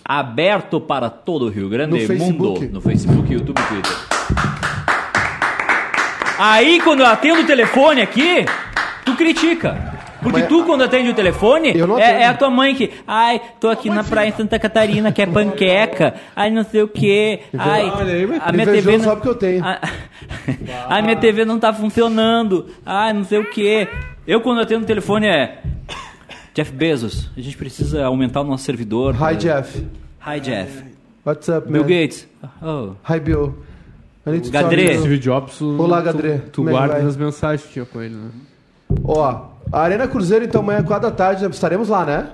[0.09, 2.07] Aberto para todo o Rio Grande No Mundo.
[2.07, 2.67] Facebook.
[2.67, 3.93] No Facebook, YouTube e Twitter.
[6.39, 8.45] Aí, quando eu atendo o telefone aqui,
[9.05, 9.95] tu critica.
[10.23, 12.91] Porque Mas- tu, quando atende o telefone, é, é a tua mãe que.
[13.07, 16.15] Ai, tô aqui na praia em Santa Catarina, que é panqueca.
[16.35, 17.41] Ai, não sei o quê.
[17.57, 17.93] Ai,
[18.41, 18.99] a minha TV.
[18.99, 19.15] Não...
[19.15, 19.65] porque eu tenho.
[20.89, 22.67] A minha TV não tá funcionando.
[22.85, 23.89] Ai, não sei o quê.
[24.27, 25.59] Eu, quando atendo o telefone, é.
[26.57, 29.15] Jeff Bezos, a gente precisa aumentar o nosso servidor.
[29.15, 29.87] Hi, Jeff.
[30.27, 30.85] Hi, Jeff.
[31.23, 31.87] What's up, Bill man?
[31.87, 32.27] Gates.
[32.63, 32.93] Oh.
[33.07, 33.55] Hi, Bill.
[34.27, 34.97] I need to Gadre.
[34.99, 36.39] Steve Jobs, tu, Olá, tu- Gadré.
[36.51, 38.31] Tu, Como é guarda as mensagens que tinha com ele, né?
[39.05, 42.31] Ó, a Arena Cruzeiro, então, amanhã, 4 da tarde, estaremos lá, né?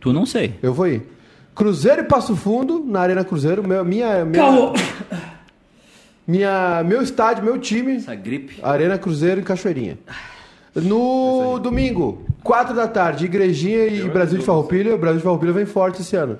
[0.00, 0.56] Tu não sei.
[0.62, 1.10] Eu vou ir.
[1.54, 3.66] Cruzeiro e Passo Fundo, na Arena Cruzeiro.
[3.66, 4.44] Meu, minha, minha,
[6.28, 8.58] minha, meu estádio, meu time, Essa gripe.
[8.62, 9.96] Arena Cruzeiro em Cachoeirinha.
[10.76, 14.94] No domingo, 4 da tarde, Igrejinha e Brasil de Farroupilha.
[14.94, 16.38] O Brasil de Farroupilha vem forte esse ano.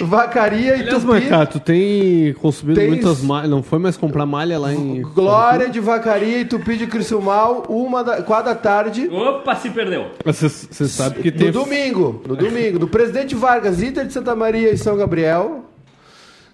[0.00, 1.52] Vacaria e Aliás, Tupi.
[1.52, 3.48] Tu tem consumido Tens- muitas malhas.
[3.48, 5.02] Não foi mais comprar malha lá em.
[5.02, 9.08] Glória de Vacaria e Tupi de Criciúmal, uma da, 4 da tarde.
[9.08, 10.06] Opa, se perdeu.
[10.24, 11.46] Você você sabe que tem.
[11.46, 15.64] No domingo, no domingo, do Presidente Vargas, Inter de Santa Maria e São Gabriel.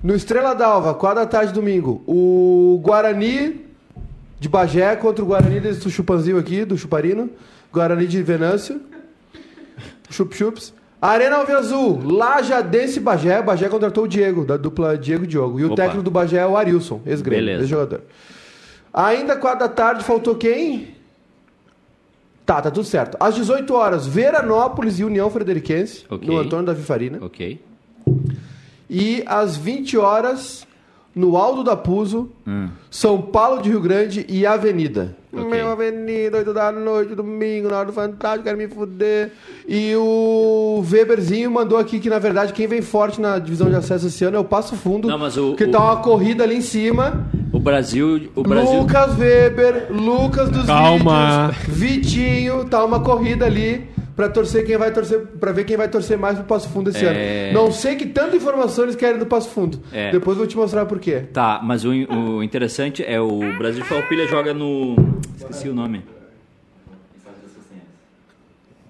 [0.04, 3.69] No Estrela d'Alva, 4 da tarde, domingo, o Guarani
[4.40, 7.30] de Bagé contra o Guarani do Chupanzil aqui, do Chuparino.
[7.72, 8.80] Guarani de Venâncio.
[10.08, 10.74] Chup Chups.
[11.00, 13.40] Arena Alve Azul, Lajadense Bagé.
[13.40, 15.60] Bagé contratou o Diego, da dupla Diego e Diogo.
[15.60, 15.76] E o Opa.
[15.76, 17.62] técnico do Bagé é o Arilson, ex-grêmio, Beleza.
[17.62, 18.00] ex-jogador.
[18.92, 20.94] Ainda 4 da tarde, faltou quem?
[22.44, 23.16] Tá, tá tudo certo.
[23.20, 26.26] Às 18 horas, Veranópolis e União Frederiquense, Ok.
[26.28, 27.18] no Antônio da Vifarina.
[27.22, 27.60] Ok.
[28.90, 30.66] E às 20 horas,
[31.14, 32.30] no Aldo da Puso,
[32.90, 35.16] São Paulo de Rio Grande e Avenida.
[35.32, 35.44] Ok.
[35.48, 39.30] Meu Avenida, 8 da noite, domingo, na hora do Fantástico, quero me fuder.
[39.68, 44.08] E o Weberzinho mandou aqui que, na verdade, quem vem forte na divisão de acesso
[44.08, 45.06] esse ano é o Passo Fundo.
[45.06, 47.28] Não, mas o- que o- tá uma corrida ali em cima.
[47.52, 48.28] O Brasil.
[48.34, 48.80] O Brasil.
[48.80, 51.52] Lucas Weber, Lucas dos Calma.
[51.68, 53.88] vídeos, Vitinho, tá uma corrida ali
[54.20, 57.04] pra torcer quem vai torcer, para ver quem vai torcer mais pro Passo Fundo esse
[57.04, 57.48] É.
[57.48, 57.58] ano.
[57.58, 59.80] Não sei que tanta informação eles querem do Passo Fundo.
[59.90, 60.10] É.
[60.10, 61.24] Depois eu vou te mostrar por quê.
[61.32, 64.94] Tá, mas o, o interessante é o Brasil de Farroupilha joga no.
[65.38, 66.04] Esqueci o nome.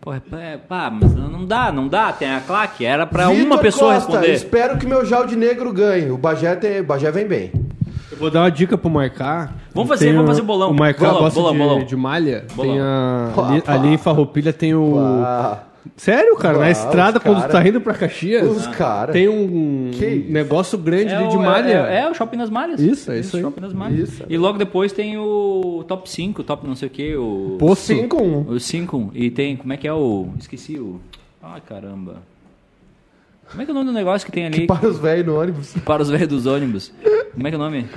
[0.01, 2.11] Porra, é, pá, mas não dá, não dá.
[2.12, 2.85] Tem a claque.
[2.85, 4.33] Era pra uma pessoa Costa, responder.
[4.35, 6.11] Espero que meu Jalde Negro ganhe.
[6.11, 7.53] O Bagé, tem, o Bagé vem bem.
[8.21, 9.57] Vou dar uma dica pro Marcar.
[9.75, 10.71] Vamos fazer- Tem vamos o- fazer o bolão.
[10.71, 11.85] O Marcar Bolão, gosta bolão, de, bolão.
[11.85, 12.45] de malha.
[12.55, 12.71] Bolão.
[12.73, 14.95] Tem a, ali, ali em Farroupilha tem o.
[15.97, 16.59] Sério, cara?
[16.59, 19.12] Na estrada, quando tu cara- tá indo pra Caxias, Os cara.
[19.12, 20.31] tem um Que isso?
[20.31, 21.73] negócio grande É ali de o, malha.
[21.89, 22.79] é, é o Shopping das Malhas.
[22.81, 23.43] Isso, é isso aí.
[23.43, 24.11] Shopping das Malhas.
[24.11, 24.25] Isso.
[24.29, 27.57] E logo depois tem o Top 5, Top não sei o que, o...
[27.59, 27.95] Poço.
[27.95, 28.47] 5-1.
[28.49, 29.11] O 5.
[29.14, 30.29] E tem, como é que é o...
[30.39, 31.01] Esqueci o...
[31.43, 32.16] Ai, caramba.
[33.51, 35.41] Como é que é o nome do negócio que tem ali Para os velhos no
[35.41, 35.75] ônibus.
[35.85, 36.93] para os velhos dos ônibus?
[37.33, 37.89] Como é que é o nome?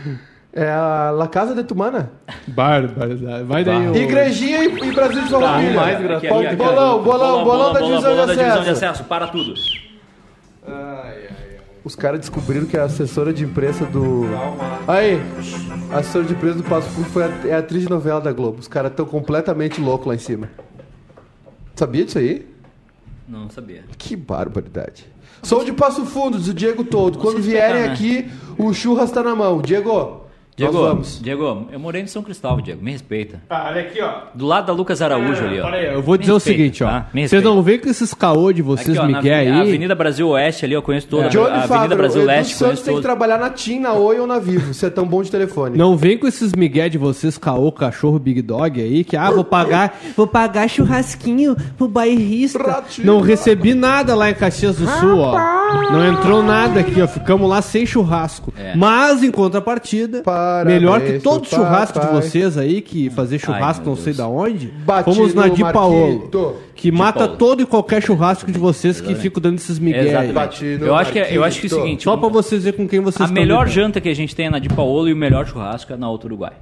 [0.56, 2.12] É a La Casa de Tumana.
[2.48, 3.44] Barbaridade.
[3.44, 3.96] Vai daí o...
[3.96, 5.74] Igrejinha e, e Brasil de Farroupilha.
[5.74, 6.36] mais Aqui, gratuito.
[6.36, 7.04] aqui, aqui, Bolão, aqui.
[7.06, 8.70] bolão, bolão da divisão de acesso.
[8.70, 9.04] acesso.
[9.06, 9.54] Para tudo.
[11.84, 14.24] Os caras descobriram que a assessora de imprensa do.
[14.88, 15.20] Aí,
[15.92, 18.32] a assessora de imprensa do Passo Fundo foi a, é a atriz de novela da
[18.32, 18.60] Globo.
[18.60, 20.50] Os caras estão completamente loucos lá em cima.
[21.76, 22.48] Sabia disso aí?
[23.28, 23.84] Não sabia.
[23.98, 25.06] Que barbaridade.
[25.44, 27.20] Sou de Passo Fundo, diz o Diego todo.
[27.20, 27.90] Quando vierem né?
[27.90, 29.62] aqui, o churras tá na mão.
[29.62, 30.23] Diego,
[30.56, 31.20] Diego, vamos.
[31.22, 32.84] Diego, eu morei em São Cristóvão, Diego.
[32.84, 33.42] Me respeita.
[33.50, 34.12] Ah, olha aqui, ó.
[34.36, 35.66] Do lado da Lucas Araújo ali, ó.
[35.66, 36.88] Olha aí, eu vou Me dizer o respeita, seguinte, ó.
[36.88, 37.08] tá?
[37.14, 39.50] Vocês não veem com esses caô de vocês, Aqui, ó, Miguel aí.
[39.62, 41.28] Avenida Brasil Oeste ali, eu conheço toda.
[41.30, 43.08] Johnny a Avenida Fábio, Brasil Edu Leste, Santos conheço tem que toda.
[43.08, 44.74] trabalhar na TIM, na Oi ou na Vivo.
[44.74, 45.78] Você é tão bom de telefone.
[45.78, 49.44] Não vem com esses migué de vocês, caô, cachorro, big dog aí, que, ah, vou
[49.44, 52.62] pagar, vou pagar churrasquinho pro bairrista.
[52.62, 53.08] Ratinho.
[53.08, 55.34] Não recebi nada lá em Caxias do Sul, ó.
[55.92, 57.08] Não entrou nada aqui, ó.
[57.08, 58.54] Ficamos lá sem churrasco.
[58.58, 58.76] É.
[58.76, 62.22] Mas, em contrapartida, Parabéns melhor que todo churrasco de papai.
[62.22, 65.62] vocês aí, que fazer churrasco meu não sei da onde, Batido fomos na Di.
[65.62, 66.30] Paolo.
[66.76, 70.04] Que mata todo e qualquer churrasco de vocês que ficam dando esses migué
[70.82, 72.88] Eu acho, que, é- eu acho que é o seguinte: Só pra vocês verem com
[72.88, 73.74] quem vocês a estão melhor lidando.
[73.76, 76.08] janta que a gente tem é na de Paolo e o melhor churrasco é na
[76.08, 76.54] Alto Uruguai.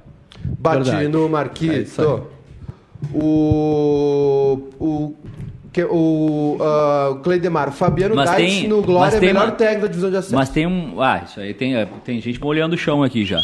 [0.58, 1.08] Bati Verdade.
[1.08, 2.22] no É Marquito.
[3.14, 4.62] o.
[4.78, 5.14] O.
[5.72, 9.80] Que, o, ah, o Cleidemar, Fabiano Mas tem- no mas Glória, tem melhor uma- técnico
[9.82, 10.34] da divisão de acesso.
[10.34, 11.00] Mas tem um.
[11.00, 13.38] Ah, isso aí tem, é, tem gente molhando o chão aqui já.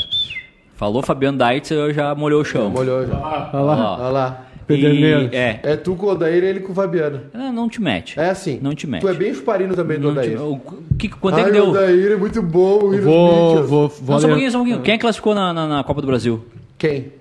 [0.76, 2.68] Falou Fabiano Deitz, eu já molhou o chão.
[2.70, 3.16] Molhou já.
[3.53, 3.76] Olha lá.
[3.76, 4.01] Ó.
[4.01, 4.45] Olha lá.
[4.70, 5.61] E, é.
[5.62, 7.22] É tu com o Odair e ele com o Fabiano.
[7.33, 8.20] Ah, Não te mete.
[8.20, 8.59] É assim.
[8.62, 9.01] Não te mete.
[9.01, 10.43] Tu é bem chuparino também do Não te- Odair.
[10.43, 10.61] o
[10.99, 11.64] que, quanto é que Ai, deu?
[11.64, 12.79] o Odair é muito bom.
[12.81, 13.66] Vou, Mitchell.
[13.66, 14.83] vou, Não, vou só um pouquinho, só um pouquinho.
[14.83, 16.45] Quem é que classificou na, na, na Copa do Brasil?
[16.76, 17.12] Quem?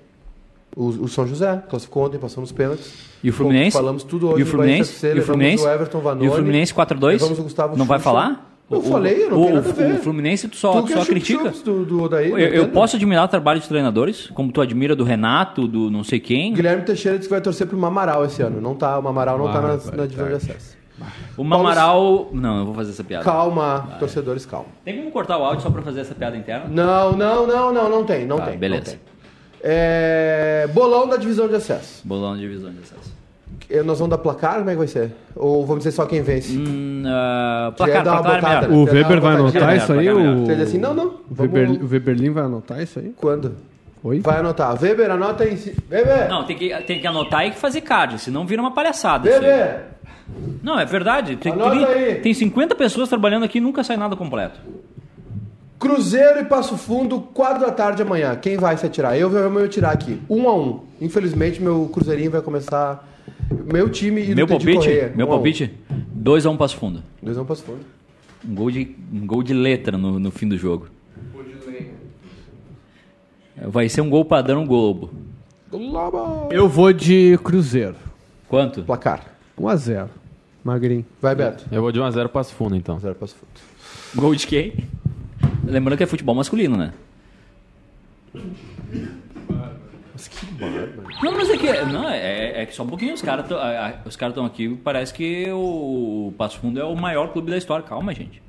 [0.78, 1.60] O, o São José.
[1.68, 2.92] Classificou ontem, passou nos pênaltis.
[3.22, 3.76] E o Fluminense?
[3.76, 4.92] Falamos tudo hoje E o Fluminense?
[4.92, 5.64] FC, E o Fluminense?
[5.64, 6.26] o Everton Vanoni.
[6.26, 7.06] E o Fluminense 4x2?
[7.12, 8.44] Levamos o Gustavo Não vai falar?
[8.70, 9.94] Eu O- falei, eu não o, tenho nada a ver.
[9.94, 11.50] o Fluminense tu só, Tu só critica.
[11.64, 14.94] do, do Odair, Eu, não eu posso admirar o trabalho de treinadores, como tu admira
[14.94, 16.52] do Renato, do não sei quem.
[16.52, 18.60] Guilherme Teixeira disse que vai torcer pro Mamaral esse ano.
[18.60, 20.76] Não tá, o Mamaral não tá na, na divisão de acesso.
[21.36, 22.28] O Mamaral.
[22.32, 23.24] Não, eu vou fazer essa piada.
[23.24, 24.66] Calma, torcedores, calma.
[24.84, 26.66] Tem como cortar o áudio só pra fazer essa piada interna?
[26.68, 28.52] Não, não, não, não, não tem, não Tá, tem.
[28.54, 28.82] não beleza.
[28.84, 28.98] tem.
[29.62, 32.02] É, bolão da divisão de acesso.
[32.06, 33.16] Bolão de divisão de acesso.
[33.70, 34.58] Eh, Nós vamos dar placar?
[34.58, 35.12] Como é que vai ser?
[35.36, 36.56] Ou vamos dizer só quem vence?
[36.56, 38.68] Hum, Já placar, placar é.
[38.68, 40.04] O Quer Weber vai anotar isso aí?
[40.04, 40.36] placar melhor.
[40.36, 41.14] O, Você diz assim, não, não.
[41.30, 41.52] Vamos...
[41.52, 43.12] Weber, o Weberlin vai anotar isso aí?
[43.16, 43.56] Quando?
[44.02, 44.20] Oi?
[44.20, 44.80] Vai anotar.
[44.80, 45.74] Weber, anota aí.
[45.90, 46.28] Weber!
[46.28, 49.28] Não, tem que, tem que anotar e fazer card, senão vira uma palhaçada.
[49.28, 49.80] Weber!
[50.62, 51.36] Não, é verdade.
[51.36, 52.14] Tem, Anota tem, aí.
[52.16, 54.60] tem 50 pessoas trabalhando aqui e nunca sai nada completo.
[55.78, 58.34] Cruzeiro e Passo Fundo, 4 da tarde amanhã.
[58.36, 59.16] Quem vai se atirar?
[59.16, 60.20] Eu vou eu tirar aqui.
[60.28, 60.80] Um a um.
[61.00, 63.06] Infelizmente, meu Cruzeirinho vai começar.
[63.72, 64.76] Meu time e Meu do palpite?
[64.76, 65.12] Correia.
[65.14, 65.36] Meu Um a um.
[65.36, 65.72] palpite?
[66.20, 67.02] 2x1 Passo Fundo.
[67.22, 67.80] Dois a um Passo Fundo.
[68.46, 70.88] Um gol de, um gol de letra no, no fim do jogo.
[73.66, 75.10] Vai ser um gol padrão Globo.
[75.70, 76.48] Globo.
[76.50, 77.96] Eu vou de Cruzeiro.
[78.48, 78.82] Quanto?
[78.82, 79.24] Placar.
[79.58, 80.08] 1x0.
[80.64, 81.04] Magrinho.
[81.20, 81.64] Vai, Beto.
[81.70, 82.98] Eu vou de 1x0 Passo Fundo, então.
[82.98, 84.20] Zero Passo Fundo.
[84.20, 84.74] Gol de quem?
[85.68, 86.92] Lembrando que é futebol masculino, né?
[91.22, 93.14] Não, mas é que, não, é, é que só um pouquinho.
[93.14, 93.46] Os caras
[94.04, 97.84] os caras estão aqui, parece que o, Passo Fundo é o maior clube da história.
[97.84, 98.42] Calma, gente.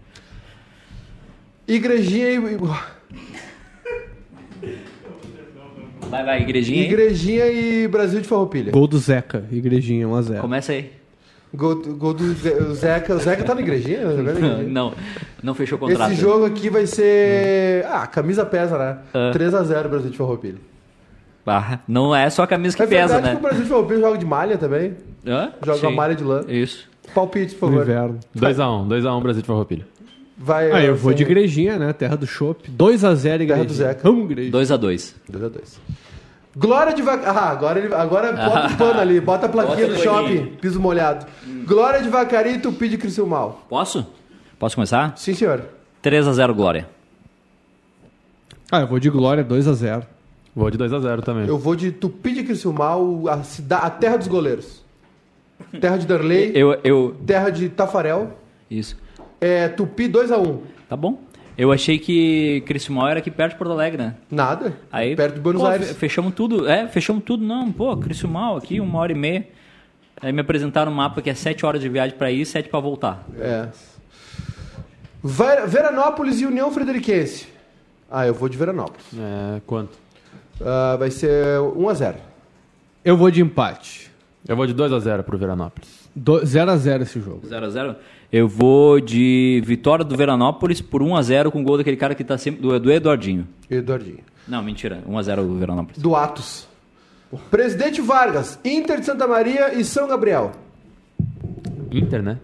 [1.67, 2.39] Igrejinha e.
[6.09, 6.84] Vai, vai, igrejinha.
[6.84, 8.72] Igrejinha e Brasil de Farroupilha.
[8.72, 9.45] Gol do Zeca.
[9.51, 10.41] Igrejinha, 1x0.
[10.41, 10.99] Começa aí.
[11.54, 12.34] Gol, gol do
[12.76, 13.16] Zeca.
[13.16, 14.06] O Zeca tá na igrejinha?
[14.14, 14.58] Na igrejinha?
[14.64, 14.93] Não,
[15.41, 16.12] não fechou o contrato.
[16.12, 17.86] Esse jogo aqui vai ser.
[17.88, 18.97] Ah, a camisa pesa, né?
[19.14, 19.32] Ah.
[19.34, 20.58] 3x0 Brasil de Farroupilha.
[21.47, 23.32] Ah, não é só a camisa que É pesa, né?
[23.32, 24.93] que o Brasil de Farroupilha joga de malha também.
[25.26, 25.52] Hã?
[25.66, 25.95] Joga Sim.
[25.95, 26.43] malha de lã.
[26.47, 26.88] Isso.
[27.16, 27.82] Palpite, por favor.
[27.82, 28.20] inverno.
[28.38, 29.88] 2x1, 2x1 Brasil de Farroupilha.
[30.38, 31.91] Vai, Ah, eu assim, vou de Igrejinha, né?
[31.91, 32.70] Terra do Chopp.
[32.72, 33.66] 2x0 Igrejinha.
[33.66, 34.02] do Zeca.
[34.04, 34.52] Vamos, Igrejinha.
[34.54, 35.14] 2x2.
[35.32, 35.78] 2x2.
[36.56, 37.38] Glória de Vacarito.
[37.39, 40.80] Ah, agora, ele, agora bota o pano ali, bota a plaquinha Bota do shopping, piso
[40.80, 41.26] molhado.
[41.66, 43.66] Glória de Vacarito, Tupi de Criciúmal.
[43.70, 44.06] Posso?
[44.58, 45.14] Posso começar?
[45.18, 45.64] Sim, senhor.
[46.04, 46.88] 3x0 Glória.
[48.72, 50.04] Ah, eu vou de Glória 2x0.
[50.56, 51.47] Vou de 2x0 também.
[51.47, 54.84] Eu vou de Tupi de Criciúmal, a, cida- a terra dos goleiros.
[55.80, 57.16] Terra de Darley, Eu, eu...
[57.26, 58.32] terra de Tafarel.
[58.70, 58.97] Isso.
[59.39, 60.60] É, Tupi 2x1.
[60.89, 61.20] Tá bom.
[61.60, 64.16] Eu achei que Criciúmal era aqui perto de Porto Alegre, né?
[64.32, 64.78] Nada.
[64.89, 65.89] Aí, Perto de Buenos pô, Aires.
[65.89, 66.66] fe- Fechamos tudo.
[66.70, 67.43] É, fechamos tudo.
[67.45, 69.45] Não, pô, Criciúmal aqui, uma hora e meia.
[70.22, 72.70] Aí me apresentaram um mapa que é 7 horas de viagem pra ir e 7
[72.70, 73.26] pra voltar.
[73.38, 73.68] É.
[75.22, 77.47] Ver- Veranópolis e União Frederiquense.
[78.10, 79.05] Ah, eu vou de Veranópolis.
[79.18, 79.97] É, quanto?
[80.62, 82.16] Ah, vai ser 1x0.
[83.03, 84.10] Eu vou de empate.
[84.47, 86.10] Eu vou de 2x0 pro Veranópolis.
[86.18, 87.41] 0x0 esse jogo.
[87.47, 87.95] 0x0.
[88.32, 92.38] Eu vou de vitória do Veranópolis por 1x0 com o gol daquele cara que tá
[92.38, 92.61] sempre.
[92.61, 93.47] Do, do Eduardinho.
[93.69, 94.19] Eduardinho.
[94.47, 95.03] Não, mentira.
[95.07, 96.01] 1x0 o Veranópolis.
[96.01, 96.67] Do Atos.
[97.49, 100.51] Presidente Vargas, Inter de Santa Maria e São Gabriel.
[101.91, 102.38] Inter, né?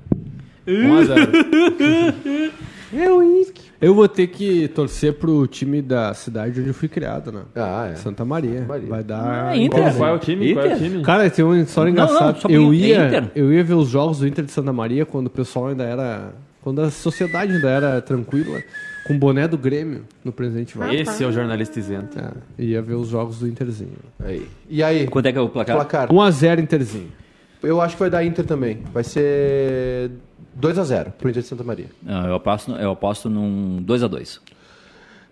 [0.67, 2.51] 1x0.
[2.93, 3.21] Eu
[3.93, 7.41] vou ter que torcer pro time da cidade onde eu fui criado, né?
[7.55, 7.95] Ah, é.
[7.95, 8.65] Santa Maria.
[8.67, 8.87] Maria.
[8.87, 9.49] Vai dar.
[9.49, 9.81] Ah, Inter.
[9.81, 10.53] Qual, qual é o time?
[10.53, 10.89] Qual é o Inter?
[10.89, 11.03] time?
[11.03, 12.39] Cara, tem uma história Não, não, engraçada.
[12.39, 12.71] só um eu.
[12.71, 13.31] É ia, Inter?
[13.35, 16.33] eu ia ver os jogos do Inter de Santa Maria quando o pessoal ainda era.
[16.61, 18.59] Quando a sociedade ainda era tranquila,
[19.05, 21.01] com o boné do Grêmio no presente Vargas.
[21.07, 22.17] Esse é o jornalista isento.
[22.17, 23.91] É, ia ver os jogos do Interzinho.
[24.19, 24.47] Aí.
[24.67, 25.05] E aí?
[25.05, 25.75] Quanto é que é o placar?
[25.75, 26.09] Placar.
[26.09, 27.11] 1x0 Interzinho.
[27.61, 28.79] Eu acho que vai dar Inter também.
[28.91, 30.11] Vai ser
[30.59, 31.87] 2x0 pro Inter de Santa Maria.
[32.01, 34.39] Não, eu aposto, eu aposto num 2x2.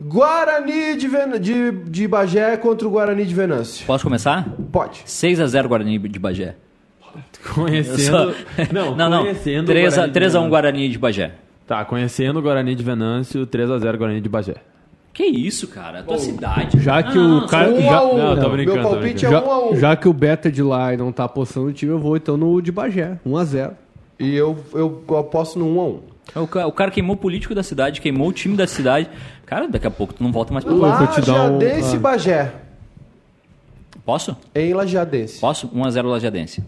[0.01, 1.39] Guarani de, Ven...
[1.39, 3.85] de, de Bagé contra o Guarani de Venâncio.
[3.85, 4.45] Posso começar?
[4.71, 5.03] Pode.
[5.05, 6.55] 6x0 Guarani de Bagé.
[7.53, 7.99] Conhecendo.
[8.33, 8.33] só-
[8.73, 9.21] Não, não, não.
[9.23, 9.67] conhecendo.
[9.67, 11.31] 3 o a, Guarani 3 a 1 de Guarani de Bagé.
[11.67, 14.55] Tá, conhecendo o Guarani de Venâncio, 3x0 Guarani de Bagé.
[15.13, 15.99] Que isso, cara?
[15.99, 16.79] A tua cidade.
[16.79, 17.69] Já que Não, o cara.
[17.69, 18.17] Um já, a um.
[18.17, 19.75] Não, tô Meu brincando, tô palpite é já, um a um.
[19.75, 22.35] já que o Beta de lá e não tá apostando no time, eu vou então
[22.35, 23.19] no de Bagé.
[23.25, 23.73] 1x0.
[24.19, 27.53] E eu, eu aposto no 1 a 1 O, ca- o cara queimou o político
[27.55, 29.09] da cidade, queimou o time da cidade.
[29.45, 30.89] Cara, daqui a pouco tu não volta mais pra lá.
[30.97, 31.01] dar
[31.49, 31.95] um- Lajadense ah.
[31.95, 32.53] e Bagé.
[34.05, 34.35] Posso?
[34.53, 35.39] Em Lajadense.
[35.39, 35.67] Posso?
[35.69, 36.63] 1x0 Lajadense.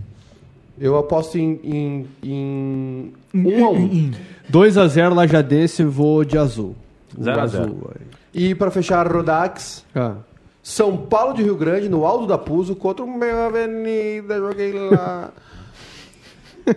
[0.79, 4.11] Eu aposto em, em, em 1 a 1
[4.51, 6.75] 2x0 Lajadense, vou de azul.
[7.21, 7.61] Zero a azul.
[7.61, 7.91] zero.
[7.95, 8.07] aí.
[8.49, 9.85] E pra fechar, Rodax.
[9.95, 10.15] Ah.
[10.61, 14.35] São Paulo de Rio Grande, no Alto da Puso, contra o meu Avenida.
[14.37, 15.31] Joguei lá.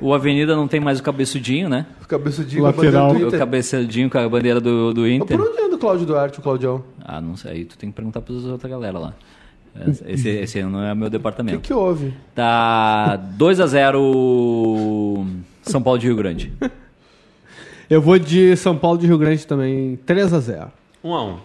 [0.01, 1.87] O Avenida não tem mais o cabeçudinho, né?
[2.07, 2.83] Cabeçudinho Lateral.
[2.83, 3.39] com a bandeira do O Inter.
[3.39, 5.39] cabeçudinho com a bandeira do, do Mas Inter.
[5.39, 6.85] Por onde anda o Cláudio Duarte, o Claudião?
[7.05, 7.51] Ah, não sei.
[7.53, 9.15] Aí tu tem que perguntar pra outra galera lá.
[10.07, 11.61] Esse, esse não é meu O que, departamento.
[11.61, 12.13] que houve?
[12.35, 15.27] Tá 2x0
[15.63, 16.53] São Paulo de Rio Grande.
[17.89, 20.69] Eu vou de São Paulo de Rio Grande também, 3x0.
[21.05, 21.37] 1x1.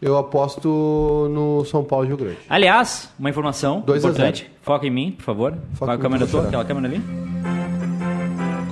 [0.00, 2.38] Eu aposto no São Paulo de Rio Grande.
[2.48, 4.50] Aliás, uma informação Dois a importante.
[4.62, 5.54] Foca em mim, por favor.
[5.78, 6.42] Qual a em mim, câmera tua?
[6.48, 7.00] Aquela câmera ali?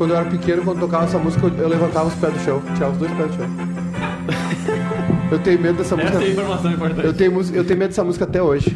[0.01, 2.63] Quando eu era pequeno, quando tocava essa música, eu, eu levantava os pés do chão.
[2.73, 3.47] Tirava os dois pés do chão.
[5.31, 6.17] Eu tenho medo dessa música.
[6.17, 7.07] Essa é a informação importante.
[7.07, 8.75] Eu tenho, eu tenho medo dessa música até hoje.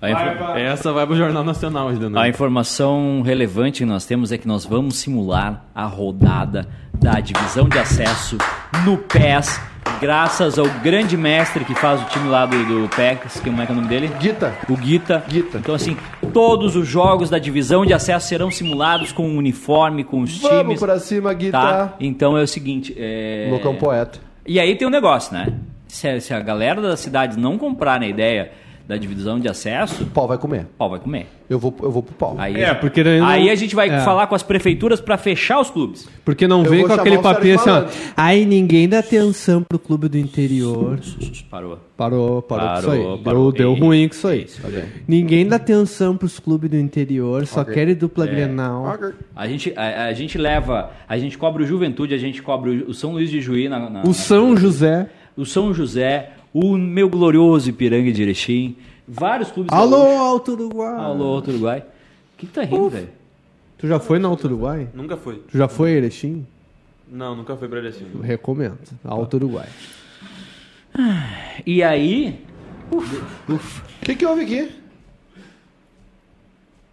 [0.00, 4.30] A, info- Essa vai pro Jornal Nacional hoje de a informação relevante que nós temos
[4.30, 6.68] é que nós vamos simular a rodada
[7.00, 8.36] da divisão de acesso
[8.84, 9.58] no PES,
[10.00, 13.72] graças ao grande mestre que faz o time lá do, do que como é que
[13.72, 14.10] é o nome dele?
[14.18, 14.54] Guita.
[14.68, 15.24] O Guita.
[15.28, 15.58] Guita.
[15.58, 15.96] Então, assim,
[16.32, 20.58] todos os jogos da divisão de acesso serão simulados com o uniforme, com os Vamos
[20.58, 20.80] times.
[20.80, 21.52] pra cima, Guita.
[21.52, 21.94] Tá?
[22.00, 22.94] Então é o seguinte.
[22.98, 23.48] É...
[23.50, 24.18] Loucão poeta.
[24.46, 25.52] E aí tem um negócio, né?
[25.86, 28.52] Se a, se a galera das cidades não comprarem a ideia
[28.86, 30.62] da divisão de acesso, O pau vai comer.
[30.62, 31.26] o pau vai comer.
[31.48, 32.34] Eu vou, eu vou pro pau.
[32.38, 34.00] Aí, É, porque não- aí a gente vai é.
[34.00, 36.08] falar com as prefeituras pra fechar os clubes.
[36.24, 37.84] Porque não Eu vem com aquele papinho assim, ó.
[38.16, 40.98] Aí ninguém dá atenção pro clube do interior.
[41.50, 41.78] Parou.
[41.96, 43.18] Parou, parou, com Parou, isso aí.
[43.22, 43.52] parou.
[43.52, 44.44] Deu, deu ruim com isso aí.
[44.44, 44.82] isso, ok.
[45.06, 47.74] Ninguém dá atenção pros clubes do interior, só Ok.
[47.74, 48.28] querem dupla É.
[48.28, 48.98] Grenal.
[49.36, 52.90] A gente, a, a gente leva, a gente cobre o Juventude, a gente cobre o,
[52.90, 55.08] o São Luís de Juí, na, na- O São José.
[55.36, 58.76] o São José, o meu glorioso Ipiranga de Erechim,
[59.06, 59.72] vários clubes.
[59.72, 60.20] Alô, gaúchos.
[60.20, 60.94] Alto Uruguai.
[61.04, 61.78] Alô, Alto Uruguai.
[61.80, 63.08] O que, que tá rindo, velho?
[63.78, 64.88] Tu já foi no Alto Uruguai?
[64.94, 65.36] Nunca foi.
[65.50, 66.46] Tu já foi a Erechim?
[67.10, 68.06] Não, nunca foi pra ele assim.
[68.22, 68.78] Recomendo.
[69.04, 69.68] Alto Uruguai.
[71.66, 72.38] E aí,
[73.48, 73.58] O
[74.02, 74.70] que, que houve aqui?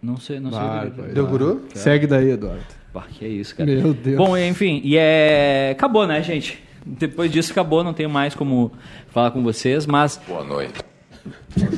[0.02, 1.14] não sei, não sei.
[1.14, 1.62] Deu guru?
[1.74, 2.64] Segue daí, Eduardo.
[2.94, 3.70] Pá, que é isso, cara.
[3.70, 4.18] Meu Deus.
[4.18, 5.72] Bom, enfim, e é.
[5.72, 6.64] Acabou, né, gente?
[6.98, 8.72] Depois disso acabou, não tenho mais como
[9.10, 10.20] falar com vocês, mas.
[10.28, 10.80] Boa noite.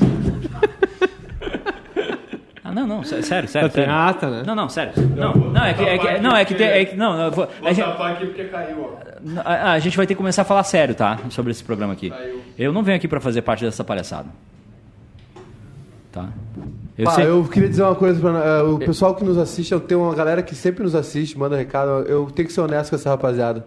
[2.64, 3.70] Ah, não, não, sé- sério, sério.
[3.70, 4.00] Tem sério.
[4.00, 4.44] ata, né?
[4.46, 4.94] Não, não, sério.
[5.18, 6.68] Não, não, é que, é que- não, é que tem.
[6.68, 9.42] É que, não, eu vou, a, gente, aqui porque caiu, ó.
[9.44, 11.20] a, a gente vai ter que começar a falar sério, tá?
[11.32, 12.14] Sobre esse programa aqui.
[12.58, 14.30] Eu não venho aqui pra fazer parte dessa palhaçada.
[16.14, 16.30] Tá?
[16.98, 17.26] Eu Pá, sei.
[17.26, 20.14] eu queria dizer uma coisa pra eh, o pessoal que nos assiste, eu tenho uma
[20.16, 21.90] galera que sempre nos assiste, manda recado.
[22.08, 23.66] Eu tenho que ser honesto com essa rapaziada.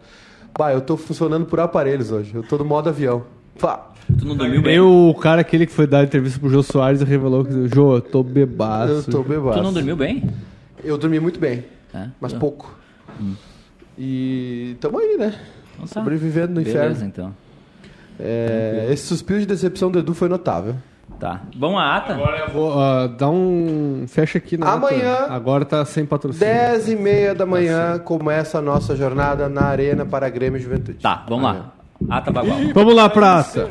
[0.55, 2.35] Pá, eu tô funcionando por aparelhos hoje.
[2.35, 3.25] Eu tô no modo avião.
[3.59, 4.73] Pá, Tu não dormiu bem?
[4.75, 7.97] Tem o cara aquele que foi dar entrevista pro Jô Soares e revelou que Jô,
[7.97, 8.93] eu tô bebaço.
[8.93, 9.59] eu tô bebaço.
[9.59, 10.29] Tu não dormiu bem?
[10.83, 12.09] Eu dormi muito bem, É?
[12.21, 12.39] mas Tá.
[12.39, 12.77] pouco.
[13.99, 15.35] E tamo aí, né?
[15.75, 15.95] Então tá.
[16.01, 17.05] Sobrevivendo no Beleza, inferno.
[17.07, 17.35] então.
[18.21, 20.77] É, esse suspiro de decepção do Edu foi notável.
[21.19, 21.43] Tá.
[21.57, 22.15] Vamos à ata?
[22.15, 24.05] Agora eu vou ah, dar um.
[24.09, 24.73] Fecha aqui na.
[24.73, 25.33] Amanhã, ata.
[25.33, 26.53] Agora tá sem patrocínio.
[26.53, 30.99] 10 e meia da manhã começa a nossa jornada na Arena para Grêmio e Juventude.
[30.99, 31.73] Tá, vamos lá.
[32.11, 32.59] Ata Bagual.
[32.75, 33.69] Vamos lá pra ata.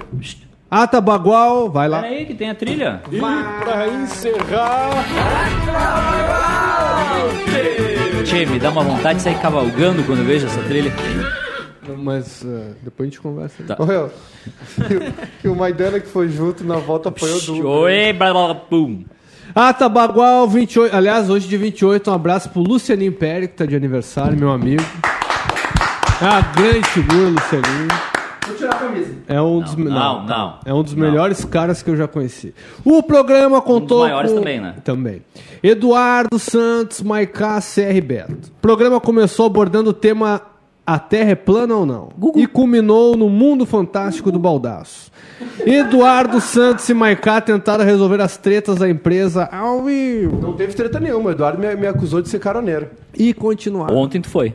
[0.71, 2.01] Ata Bagual, vai lá.
[2.01, 3.01] Pera aí que tem a trilha.
[3.19, 5.05] Para encerrar,
[8.23, 10.91] Tchê, me dá uma vontade de sair cavalgando quando eu vejo essa trilha.
[11.97, 13.63] Mas ah, depois a gente conversa.
[13.63, 13.77] Tá.
[13.85, 14.09] Meu,
[14.87, 17.39] que, o- que o Maidana que foi junto na volta apanhou.
[17.83, 19.03] Oi, blá, blá, blá, pum.
[19.53, 20.95] Ata Bagual, 28.
[20.95, 24.83] Aliás, hoje de 28, um abraço pro Luciano Império, que tá de aniversário, meu amigo.
[26.21, 27.87] É uma grande figura, Lucianinho.
[28.47, 29.13] Vou tirar a camisa.
[29.27, 30.59] É um dos me- não, não.
[30.65, 31.05] É um dos Não.
[31.07, 32.53] melhores caras que eu já conheci.
[32.83, 34.37] O programa contou maiores com...
[34.39, 34.75] também, né?
[34.83, 35.21] Também.
[35.61, 38.33] Eduardo Santos, Maiká, CR Beto.
[38.33, 40.41] O programa começou abordando o tema
[40.85, 42.09] A Terra é plana ou não?
[42.35, 45.11] E culminou no mundo fantástico do baldaço.
[45.65, 50.41] Eduardo Santos e Maiká tentaram resolver as tretas da empresa ao vivo.
[50.41, 51.29] Não teve treta nenhuma.
[51.29, 52.89] O Eduardo me, me acusou de ser caroneiro.
[53.13, 53.95] E continuaram.
[53.95, 54.53] Ontem tu foi.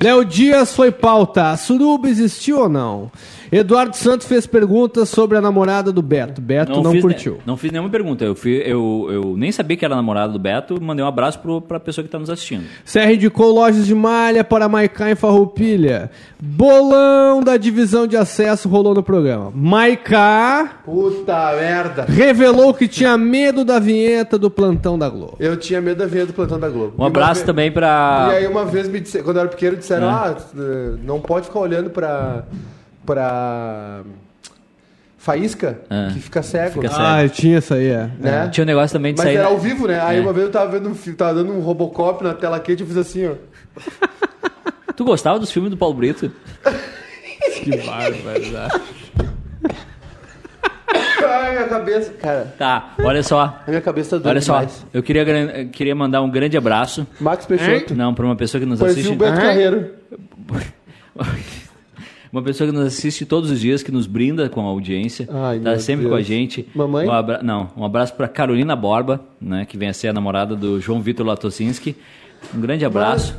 [0.00, 1.50] Léo Dias foi pauta.
[1.50, 3.10] A Suruba existiu ou não?
[3.52, 6.40] Eduardo Santos fez perguntas sobre a namorada do Beto.
[6.40, 7.38] Beto não, fiz, curtiu.
[7.44, 8.24] não fiz nenhuma pergunta.
[8.24, 10.80] Eu, fui, eu, eu nem sabia que era namorada do Beto.
[10.82, 12.64] Mandei um abraço pro, pra pessoa que tá nos assistindo.
[12.82, 16.10] Serra indicou lojas de malha para Maicá em Farroupilha.
[16.40, 19.52] Bolão da divisão de acesso rolou no programa.
[19.54, 22.04] Maicá Puta merda.
[22.08, 25.36] revelou que tinha medo da vinheta do plantão da Globo.
[25.38, 26.94] Eu tinha medo da vinheta do Plantão da Globo.
[26.98, 28.28] Um abraço também pra.
[28.32, 30.10] E aí uma vez, me disse, quando eu era pequeno, disseram, É.
[30.10, 32.44] ah, eh, não pode ficar olhando pra...
[33.06, 34.02] pra...
[35.18, 36.08] Faísca, É.
[36.12, 36.72] que fica cego.
[36.82, 37.00] Fica cego.
[37.00, 38.10] Ah, tinha isso aí, é.
[38.18, 38.48] Né?
[38.48, 39.36] Tinha um negócio também de Mas sair.
[39.36, 40.00] era ao vivo, né?
[40.02, 40.20] Aí É.
[40.20, 42.86] uma vez eu tava vendo um filme, tava dando um Robocop na tela quente, eu
[42.88, 43.34] fiz assim, ó.
[44.96, 46.30] Tu gostava dos filmes do Paulo Brito?
[47.62, 48.80] Que barbaridade.
[51.24, 52.12] Ai, minha cabeça.
[52.14, 53.62] Cara, Tá, olha só.
[53.66, 54.84] a minha cabeça tá doendo Olha só, demais.
[54.92, 57.06] eu queria, eu queria mandar um grande abraço.
[57.20, 57.94] Max Peixoto.
[57.94, 59.14] Não, pra uma pessoa que nos Parecia assiste.
[59.14, 59.90] o Beto Carreiro.
[62.32, 65.58] Uma pessoa que nos assiste todos os dias, que nos brinda com a audiência, Ai,
[65.60, 66.12] tá sempre Deus.
[66.14, 66.66] com a gente.
[66.74, 67.06] Mamãe?
[67.06, 67.42] Um abra...
[67.42, 71.02] Não, um abraço pra Carolina Borba, né, que vem a ser a namorada do João
[71.02, 71.94] Vitor Latosinski.
[72.54, 73.36] Um grande abraço.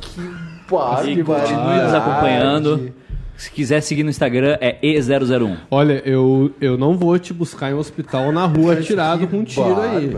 [0.68, 2.92] Pá, E que continue nos acompanhando.
[3.36, 5.56] Se quiser seguir no Instagram, é E001.
[5.70, 9.44] Olha, eu, eu não vou te buscar em um hospital na rua atirado com um
[9.44, 10.08] tiro aí.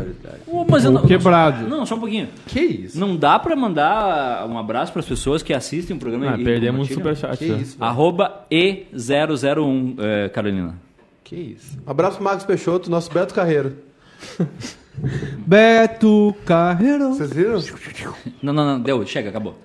[0.47, 1.67] Ô, mas eu não- quebrado.
[1.67, 2.29] Não, só um pouquinho.
[2.47, 3.01] Que isso?
[3.01, 6.91] Não dá pra mandar um abraço pras pessoas que assistem o programa Ah, e perdemos
[6.91, 7.39] um superchat.
[7.39, 7.59] Que né?
[7.63, 7.79] isso?
[7.79, 7.91] velho?
[7.91, 10.75] Arroba E001, eh, Carolina.
[11.25, 11.79] Que isso?
[11.87, 13.77] Abraço pro Max Peixoto, nosso Beto Carreiro.
[15.47, 17.15] Beto Carreiro.
[17.15, 17.61] Vocês viram?
[18.43, 19.57] Não, não, não, deu, chega, acabou.